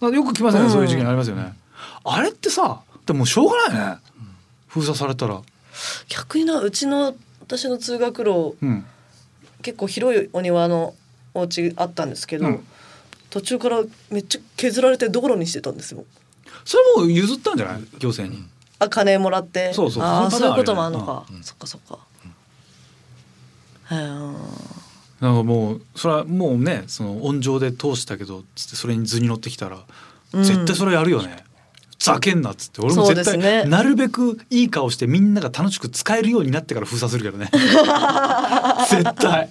[0.00, 1.54] まあよく来ますよね、うんそういう事件ありますよね。
[2.04, 3.98] あれってさでももうしょうがないね、
[4.66, 5.40] 封鎖されたら。
[6.08, 8.86] 逆になうちの私の通学路うん
[9.64, 10.94] 結構広いお庭の
[11.32, 12.66] お家あったんですけど、うん。
[13.30, 16.04] 途中からめっちゃ削られて道路にしてたんですよ。
[16.64, 17.82] それもう譲ったんじゃない？
[17.98, 18.46] 行政に。
[18.78, 19.72] あ金もらって。
[19.72, 20.02] そうそう。
[20.04, 21.98] ああそういうこともあるのあか、るよねそっかそっか、
[23.90, 24.32] へー。
[25.20, 29.78] なんかもうそれはもうねその温情で通したけどつってそれに図に乗ってきたら、
[30.32, 30.44] うん。
[30.44, 31.42] 絶対それやるよね。
[31.98, 37.50] ざけんなっつって俺も絶対、ねなるべくいい顔してみんなが楽しく使えるようになってから封鎖するけどね。
[38.90, 39.48] 絶対。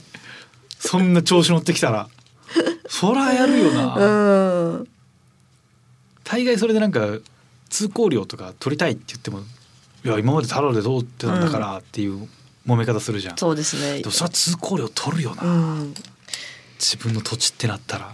[0.80, 2.08] そんな調子乗ってきたら。
[2.88, 4.04] そらやるよな、う
[4.82, 4.88] ん。
[6.24, 7.18] 大概それでなんか
[7.70, 9.40] 通行料とか取りたいって言っても
[10.06, 12.28] いや今までタダで通ってたんだからっていう
[12.68, 14.00] 揉め方するじゃん、そうですね。
[14.00, 15.94] でもそれは通行料取るよな、うん。
[16.80, 18.14] 自分の土地ってなったら、ね、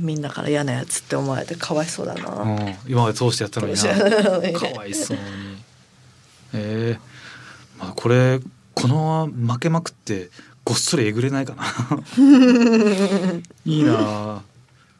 [0.00, 3.80] みんなから嫌なやつって思われてかわいそうだな、うん、今まで通してやったのにな。
[4.58, 5.22] かわいそうに。
[6.54, 8.40] えー、まあこれ
[8.74, 10.30] このまま負けまくって
[10.64, 11.64] ごっそりえぐれないかな。
[13.64, 13.94] いいな。
[13.98, 14.42] あ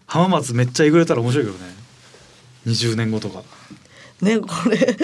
[0.07, 1.75] 浜松めっちゃえぐれたら面白いけどね。
[2.67, 3.43] 20年後とか。
[4.21, 4.97] ねこれ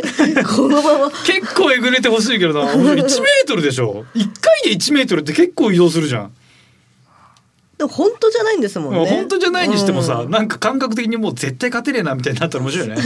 [0.44, 1.10] このまま。
[1.24, 2.72] 結構えぐれてほしいけどな。
[2.72, 4.04] 1メートルでしょ。
[4.14, 6.32] 1回で1メートルって結構移動するじゃん、
[7.80, 9.06] でも本当じゃないんですもんね。
[9.08, 10.30] 本当じゃないにしてもさ、うん。
[10.30, 13.02] なんか感覚的にもう絶対勝てねえなみたいになったら面白いよね。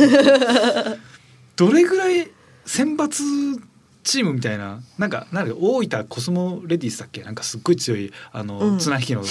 [1.55, 2.29] どれぐらい
[2.67, 3.09] 選抜
[4.03, 7.23] チームみたいななんかなんか大分コスモレディースだっけ？
[7.23, 8.79] なんかすっごい強いあの、うん。
[8.81, 9.27] 綱引きの、ね、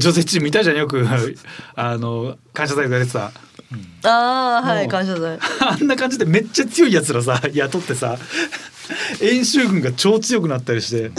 [0.00, 1.06] 女性チームいたじゃんよく。
[1.76, 3.30] あの感謝祭とか出てた。
[4.02, 5.38] ああはもいう感謝祭。
[5.60, 8.18] あんな感じでめっちゃ強いやつらさ 雇ってさ
[9.20, 11.12] 演習軍が超強くなったりして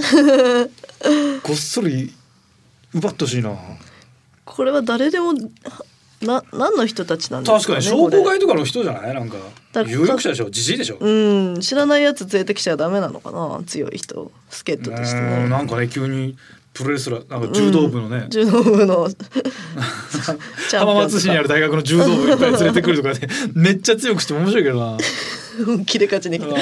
[1.42, 2.14] ごっそり
[2.96, 3.54] 奪ってほしいな。
[4.46, 5.34] これは誰でも
[6.22, 9.14] な何の人たちなんですかね確かに商工会とかの人じゃない？
[9.14, 9.36] なんか
[9.74, 10.50] だ有力者でしょ？
[10.50, 10.98] じじいでしょ？
[11.00, 16.38] うん知らないやつ連れてきちゃダメなのかな強い人助っ人としてうねんなんかね急に
[16.74, 19.08] プロレスラーなんか柔道部のね、柔道部の
[20.72, 24.98] 浜松市にある大学の柔道部いっぱい連れてくるとかで めっちゃ強くしても面白いけどな
[25.86, 26.54] 切れ勝ちに来うん。
[26.56, 26.62] て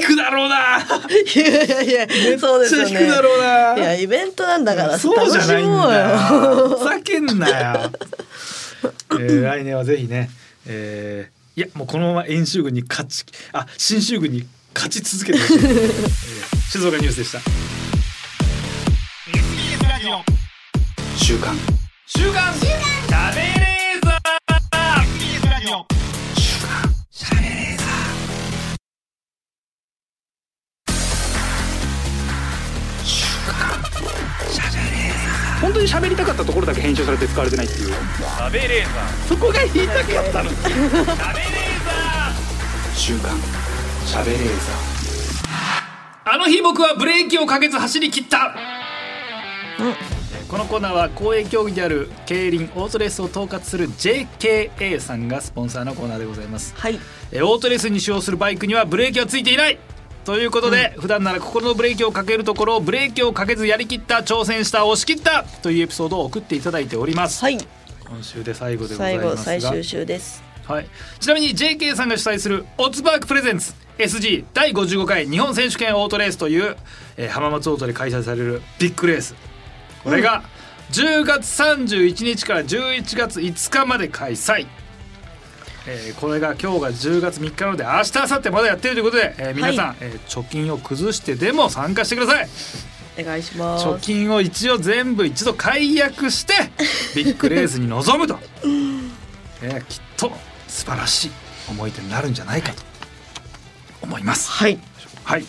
[0.00, 0.78] 引くだろうな。
[0.78, 2.90] いやいやいやそうですよね。
[2.90, 3.74] 引くだろうな。
[3.76, 6.78] いやイベントなんだからそうじゃないんだ楽しもうよ。
[6.78, 7.54] ふざけんなよ、
[9.12, 10.30] えー、来年はぜひね、
[10.66, 17.40] えー、いやもうこのまま演習軍に勝ちあ新州軍に勝ち続けてほしい、 えー、静岡ニュースでした。
[21.16, 21.56] 週刊。
[22.06, 22.52] 週刊。
[22.54, 23.51] しゃ
[35.60, 37.92] 本当に喋りたかったところだけ編集されて使われてないっていう。
[37.92, 40.50] 喋れーザそこが言いたかったの。
[42.94, 43.36] 週刊
[44.06, 44.42] しゃべれー
[46.24, 48.54] あの日僕はブレーキをかけず走り切った、
[49.78, 56.98] えーこのコーナーは公営競技である競輪オートレースを統括する JKA さんがスポンサーのコーナーでございますはい
[57.30, 59.78] えーオートレースに使用するバイクにはブレーキはついていない
[60.24, 67.58] ということで、普段なら心のブレーキをかけるところをブレーキをかけずやりきった挑戦した押し切ったというエピソードを送っていただいております、はい。
[68.04, 69.60] 今週で最後でござい最後ますが。
[69.60, 70.42] 最終週です。
[70.64, 70.86] はい、
[71.18, 76.76] ちなみに JK さんが主催するオッズパークプレゼンツ SG 第55回日本選手権オートレースという、
[77.16, 79.34] えー浜松オートで開催されるビッグレース。
[80.04, 80.44] これが
[80.92, 84.66] 10月31日から11月5日まで開催、
[85.86, 92.48] えーこれが今日が10月3日なので明日明後日まだやってるということで、えー皆さん、えー貯金を崩してでも参加してください
[93.20, 96.54] お願いします貯金を一応全部一度解約して
[97.14, 98.38] ビッグレースに臨むと、
[99.62, 100.32] えーきっと
[100.68, 101.30] 素晴らしい
[101.68, 102.82] 思い出になるんじゃないかと
[104.02, 104.50] 思います。
[104.50, 104.78] はい
[105.24, 105.44] はい。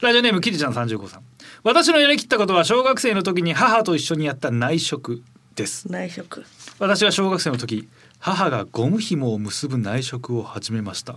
[0.00, 1.22] ラジオネームキリちゃん35さん。
[1.62, 5.22] 私のやりきったことは小学生の時に母と一緒にやった内職
[5.54, 5.90] です。
[5.90, 6.44] 内職
[6.78, 7.88] 私は小学生の時
[8.18, 11.16] 母がゴム紐を結ぶ内職を始めました。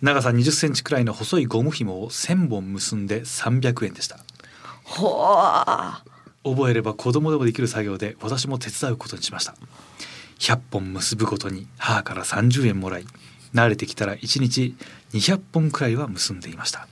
[0.00, 4.18] 長さ20センチくらいの細いゴム紐を1000本結んで300円でした。
[6.44, 9.54] 覚えれば子供でもできる作業で私も手伝うことにしました。
[10.38, 13.04] 100本結ぶごとに母から30円もらい
[13.52, 14.76] 慣れてきたら1日
[15.12, 16.86] 200本くらいは結んでいました。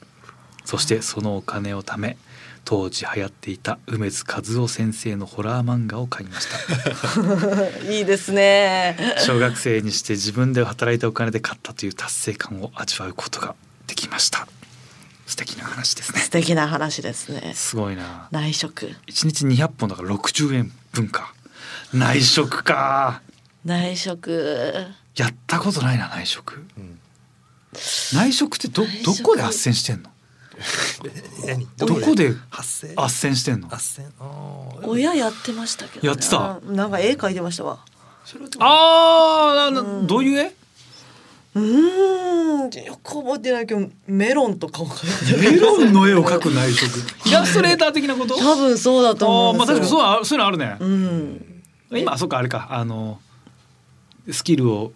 [0.64, 2.18] そしてそのお金を貯め
[2.66, 6.48] 当時流行っていた梅津和夫先生のホラー漫画を買いまし
[7.84, 7.86] た。
[7.88, 8.96] いいですね。
[9.24, 13.54] 小学生にして自分で働いたお金で買ったという達成感を味わうことが
[13.86, 14.48] できました。
[15.28, 16.20] 素敵な話ですね。
[16.20, 17.52] 素敵な話ですね。
[17.54, 18.26] すごいな。
[18.32, 18.86] 内職。
[19.06, 21.32] 1日200本だから60円分か。
[21.94, 23.22] 内職か。
[23.64, 24.74] 内職。
[25.14, 26.64] やったことないな内職。
[26.76, 26.98] うん。
[28.12, 30.10] 内職ってどどこで斡旋してんの？
[31.76, 33.68] どこで発生斡旋してんの？
[34.84, 36.60] 親やってましたけど、ね、やってた？
[36.66, 37.78] なんか絵描いてましたわ。
[38.58, 40.52] あーななどういう絵？
[41.54, 41.62] うー
[42.82, 42.84] ん。
[42.84, 46.98] よく覚えてないけどメロンとかを描いてメロンの絵を描く内職。
[47.28, 48.34] イラストレーター的なこと？
[48.36, 51.62] 多分そうだと思うまあ確かにそうそういうのあるね、うん。
[51.92, 52.68] 今あそっかあれか。
[52.70, 53.20] あの
[54.30, 54.92] スキルを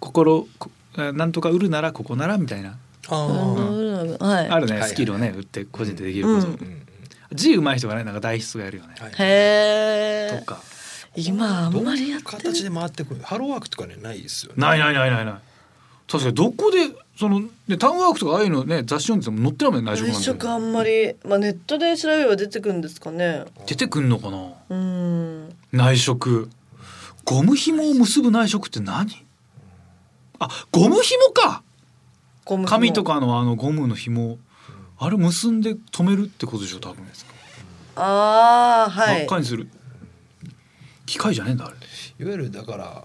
[0.00, 0.48] 心
[0.96, 2.78] なんとか売るならここならみたいな
[3.08, 6.48] あるね、スキルをね売って個人でできること、
[7.34, 9.10] 字上手い人がねなんか代筆がやるよね、はい。
[9.10, 9.14] へ
[10.34, 10.60] えとか。
[11.18, 14.60] 今あんまりやって形で回ってくるハローワークとかねないですよね。
[14.60, 15.34] ないないないないない。
[16.08, 16.78] 確かにどこで
[17.18, 23.44] そのねタウンワークとかああいうのね雑誌読んでても載ってないもんね内職なん内て職あんまり、まあ、ネットで調べれば出てくるんですかね。
[23.66, 24.50] 出てくんのかな？
[24.68, 25.56] うん。
[25.72, 26.50] 内職。
[27.24, 29.08] ゴム紐を結ぶ内職って何？
[30.38, 31.62] あゴム紐か
[32.46, 34.38] 紙とかのあのゴムの紐。
[34.98, 37.04] あれ結んで止めるってことでしょ多分
[37.96, 39.16] ああはい。
[39.18, 39.68] 真っ赤にする。
[41.04, 41.76] 機械じゃねえんだあれ。
[42.18, 43.04] いわゆるだから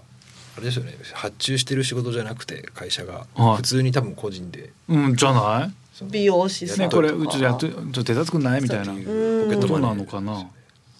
[0.58, 0.94] れですよね。
[1.12, 3.26] 発注してる仕事じゃなくて会社が。
[3.34, 3.56] はい。
[3.56, 4.72] 普通に多分個人で。
[4.88, 5.72] うんじゃない？
[6.10, 8.86] 美容師さんねこれうちでやっとちょっと手伝ってくんないみたいな。
[8.86, 10.46] そうこいうポケットとなのかな。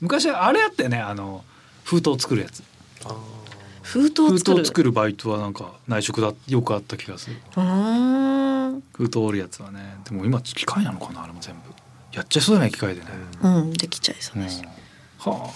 [0.01, 1.43] 昔あれやったよねあの
[1.85, 2.63] 封筒作るやつ。
[3.05, 3.15] あー
[3.83, 4.63] 封筒封作る。
[4.63, 7.37] 筒作るバイトはなんか内職だよくあった気がする。
[7.55, 9.97] 封筒折るやつはね。
[10.05, 11.61] でも今機械なのかなあれも全部。
[12.13, 13.07] やっちゃいそうだね機械でね、
[13.43, 14.47] うんできちゃいそううん。
[14.47, 14.51] は
[15.47, 15.51] あ、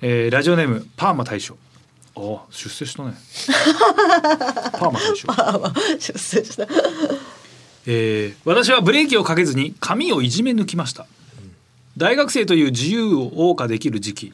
[0.00, 1.56] えーラジオネームパーマ大将。
[2.16, 3.14] ああ出世したね。
[4.72, 5.28] パーマ大将。
[5.30, 6.66] あまあ 出世した。
[7.86, 11.06] えー私はブレーキをかけずに髪をいじめ抜きました。
[11.96, 14.32] 大学生という自由を謳歌できる時期。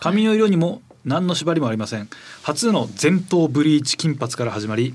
[0.00, 2.08] 髪の色にも何の縛りもありません。
[2.42, 4.94] 初の前頭ブリーチ金髪から始まり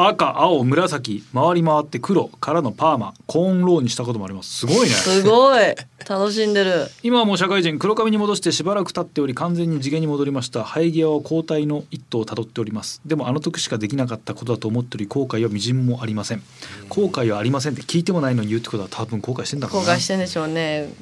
[0.00, 4.58] 赤青紫回り回って黒からのパーマコーンローにしたこともあります。
[4.58, 4.94] すごいね。
[4.94, 5.74] すごい。
[6.08, 6.86] 楽しんでる。
[7.02, 10.62] 今はもう社会人黒髪に戻してしばらく経っており完全に地毛に戻りました。
[10.62, 13.00] 生え際は交代の一途をたどっております。
[13.04, 16.42] でもあの時しかできなかったことだと思っており後悔はみじんもありません。
[16.88, 19.88] 後悔はありませんって聞いてもないのに言うってことは多分後悔してんだろうな。
[19.88, 20.92] 後悔してんでしょうね。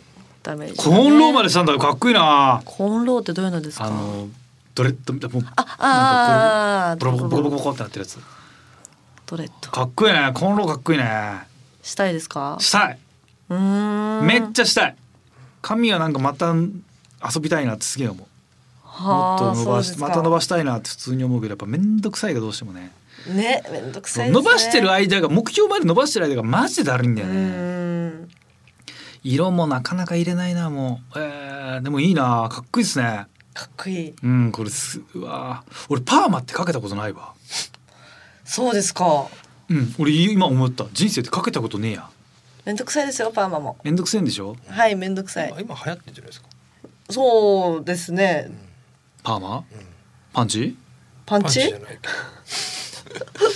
[0.43, 1.75] ダメージ、コーンローまでしたんだ。
[1.75, 2.63] よかっこいいな。
[2.65, 3.85] コーンローってどういうのですか？
[3.85, 4.29] あの
[4.77, 8.19] ドレッドもうああボロボコボロボコボコってなってるやつ。
[9.27, 9.71] ドレッド。
[9.71, 10.31] かっこいいね。
[10.35, 11.49] コーンローかっこいいね。
[11.83, 12.59] したいですか？
[12.61, 12.99] したい。
[13.49, 14.27] うーん。
[14.27, 14.97] めっちゃしたい。
[15.63, 19.03] 髪はなんかまた遊びたいなってすげえ思う。
[19.03, 22.93] もっと伸ばしまた伸ばしたいなって普通に思うけどやっぱ面倒くさいがどうしてもね。
[23.29, 24.33] ねめんどくさいね。
[24.35, 28.29] 伸ばしてる間が目標まで伸ばしてる間がマジでだるいんだようね
[29.25, 31.19] 色もなかなか入れないなもう。
[31.19, 34.15] えー、でもいいなかっこいいですねかっこいい。
[34.23, 37.33] うんこれすうわ俺パーマってかけたことないわ。
[38.45, 39.29] そうですか。
[39.71, 40.85] うん俺今思った。
[40.93, 42.11] 人生ってかけたことねえや。
[42.67, 43.79] めんどくさいですよパーマも。
[43.83, 44.57] めんどくせえんでしょ？
[44.69, 45.49] はいめんどくさい。
[45.49, 46.49] 今今流行ってるじゃないですか。
[47.09, 48.51] そうですね。
[49.23, 49.65] パーマ？
[50.35, 50.77] パンチ？
[51.25, 51.45] パンチ？
[51.45, 52.09] パンチじゃないけ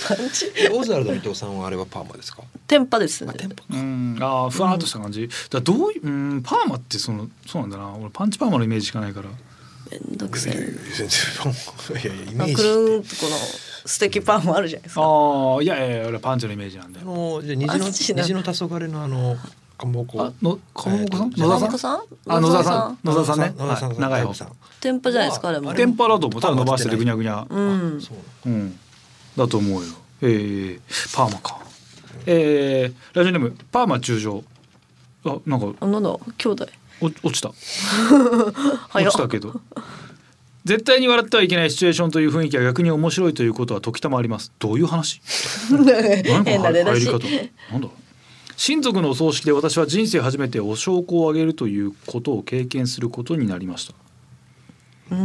[0.07, 0.69] パンチ？
[0.69, 2.41] どオズワルド伊藤さんはあれはパーマですか？
[2.65, 3.31] テンパですね。
[3.35, 7.93] あテンポうんああふわっとした感じ、だからどういううんパーマってそのそうなんだな。
[7.93, 9.29] 俺パンチパーマのイメージしかないから
[9.91, 13.37] めんどくせいやいやいやいやイメージくるんとこの
[13.85, 15.01] 素敵パンもあるじゃないですか。
[15.01, 17.85] ああいやいや俺パンチのイメージなんであのじゃあ虹の
[18.21, 19.37] 虹の黄昏のあの
[19.77, 21.29] かんぼこあの川本さん？
[21.31, 21.67] えーと野田さん？
[21.67, 22.01] 川本さん。
[22.27, 22.99] あ野田さん。
[23.03, 23.53] 野田さんね。
[23.57, 23.89] 野田さん。
[23.89, 23.99] はい。
[23.99, 24.33] 長い方。
[24.35, 25.71] さんテンパじゃないですかあれも。
[25.71, 26.41] あテンパだと思う。
[26.41, 27.47] ただ伸ばしててぐにゃぐにゃ。
[27.49, 28.01] うん。
[28.01, 28.79] そううん。
[29.35, 29.87] だと思うよ。
[30.21, 30.79] えー、
[31.15, 31.59] パーマか。
[32.27, 34.43] えー、ラジオネームパーマ中将。
[35.25, 36.15] あなんかあなんだ？
[36.37, 36.65] 兄弟。
[36.65, 36.67] お
[37.01, 37.49] 落ちた。
[38.93, 39.59] 落ちたけど。
[40.63, 44.51] 絶対に笑ってはいけないシチュエーションという雰囲気は逆に面白いということは時たまあります。
[44.59, 45.21] どういう話？
[46.45, 47.71] 変なの出だし入り方？
[47.71, 47.87] なんだ
[48.57, 53.95] 親族のお葬式で私は人生初めてお焼香をあげるということを経験することになりました、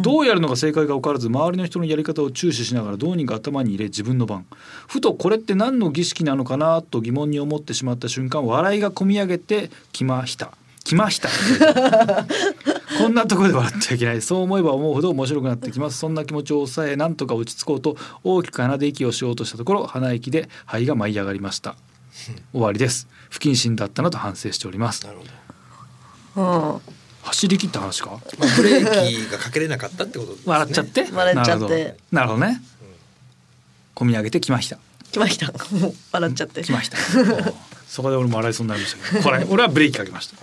[0.00, 4.46] どうやるのが正解か分からず周りの人のやり方を注視しながらどうにか頭に入れ自分の番。
[4.88, 10.52] ふとこれって何の儀式なのかなと疑問に思ってしまった瞬間笑いがこみ上げてきました
[10.87, 11.28] きました。
[12.99, 14.22] こんなところで笑っちゃいけない。
[14.22, 15.99] そう思えば思うほど面白くなってきます。
[15.99, 21.76] そんな気持ちを抑えなんとか落ち着こうと大きく鼻で息をしようとしたところ鼻息で肺が舞い上がりました。
[22.53, 23.07] 終わりです。
[23.28, 25.05] 不謹慎だったなと反省しております。
[25.05, 25.18] なる
[26.34, 26.70] ほど。
[26.72, 26.80] うん。
[27.22, 28.11] 走り切った話か？
[28.39, 30.53] まあブレーキがかけれなかったってことですね。
[30.53, 31.09] 笑っちゃって？
[31.12, 31.97] 笑っちゃって。
[32.12, 32.41] なるほど。
[32.41, 32.62] なるほどね。
[33.97, 34.78] 込み上げてきました。
[35.11, 35.47] 来ました。
[35.74, 36.62] もう笑っちゃって。
[36.62, 36.99] 来ました
[37.87, 39.22] そこで俺も笑いそうになりましたけど。
[39.22, 40.37] これ俺はブレーキかけました。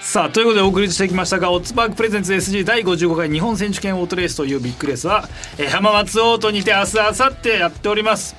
[0.00, 5.28] さあということでお送りしてきましたがオッズパークプレゼンツ SG 第55回日本選手権オートレースというビッグレースは、
[5.58, 8.34] えー浜松オートにて明日明後日やっております。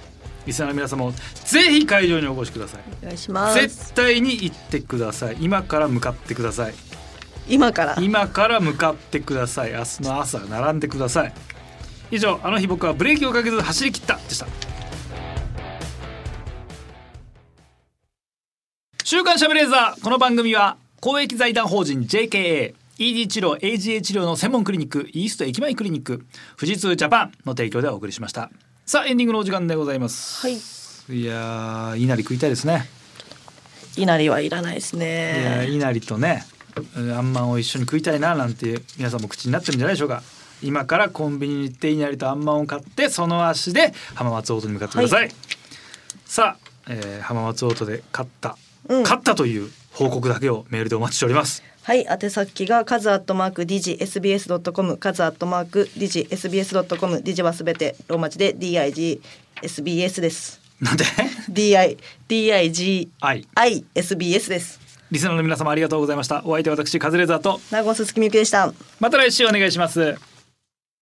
[0.45, 1.13] リスナーの皆様も
[1.45, 2.81] ぜひ会場にお越しください。
[3.01, 3.61] お願いします。
[3.61, 5.37] 絶対に行ってください。
[5.39, 6.73] 今から向かってください。
[7.47, 7.95] 今から？
[8.01, 9.71] 今から向かってください。
[9.71, 11.33] 明日の朝並んでください。
[12.11, 14.45] 以上あの日僕はブレーキをかけず走り切ったでした
[19.13, 20.03] 週刊しゃべレーザー。
[20.03, 26.25] この番組は公益財団法人 JKA ED 治療 AGA 治療の専門クリニックイースト駅前クリニック
[26.57, 28.49] 富士通ジャパンの提供でお送りしました。
[28.87, 30.41] さあエンディングのお時間でございます。
[30.41, 30.53] はい。
[31.15, 32.89] いやーいなり食いたいですね。
[33.97, 36.43] いなりはいらないですいやねいなりとね
[36.97, 40.23] うんあんまんを一緒に食いたいななんて皆さんも口になってるんじゃないでしょうか。
[40.63, 45.29] 今からコンビニに行っていなりとあんまんを買ってその足で浜松オートに向かってください、
[46.25, 51.63] さあ、えー浜松オートで勝った、うん勝ったという報告だけをメールでお待ちしております。
[51.83, 52.05] はい。
[52.09, 59.21] 宛先がカズアットマークディジ SBS ドットコムカズアットマークディジ SBS ドットコムディジはすべてローマ字で DIG
[59.61, 60.61] SBS です。
[60.79, 61.03] なんで
[61.51, 63.47] ？DI DIG はい。
[63.55, 64.79] I SBS です。
[65.11, 66.41] リスナーの皆様ありがとうございました。
[66.45, 68.73] お相手は私カズレーザーと名古屋鈴木みゆきでした。
[68.99, 70.32] また来週お願いします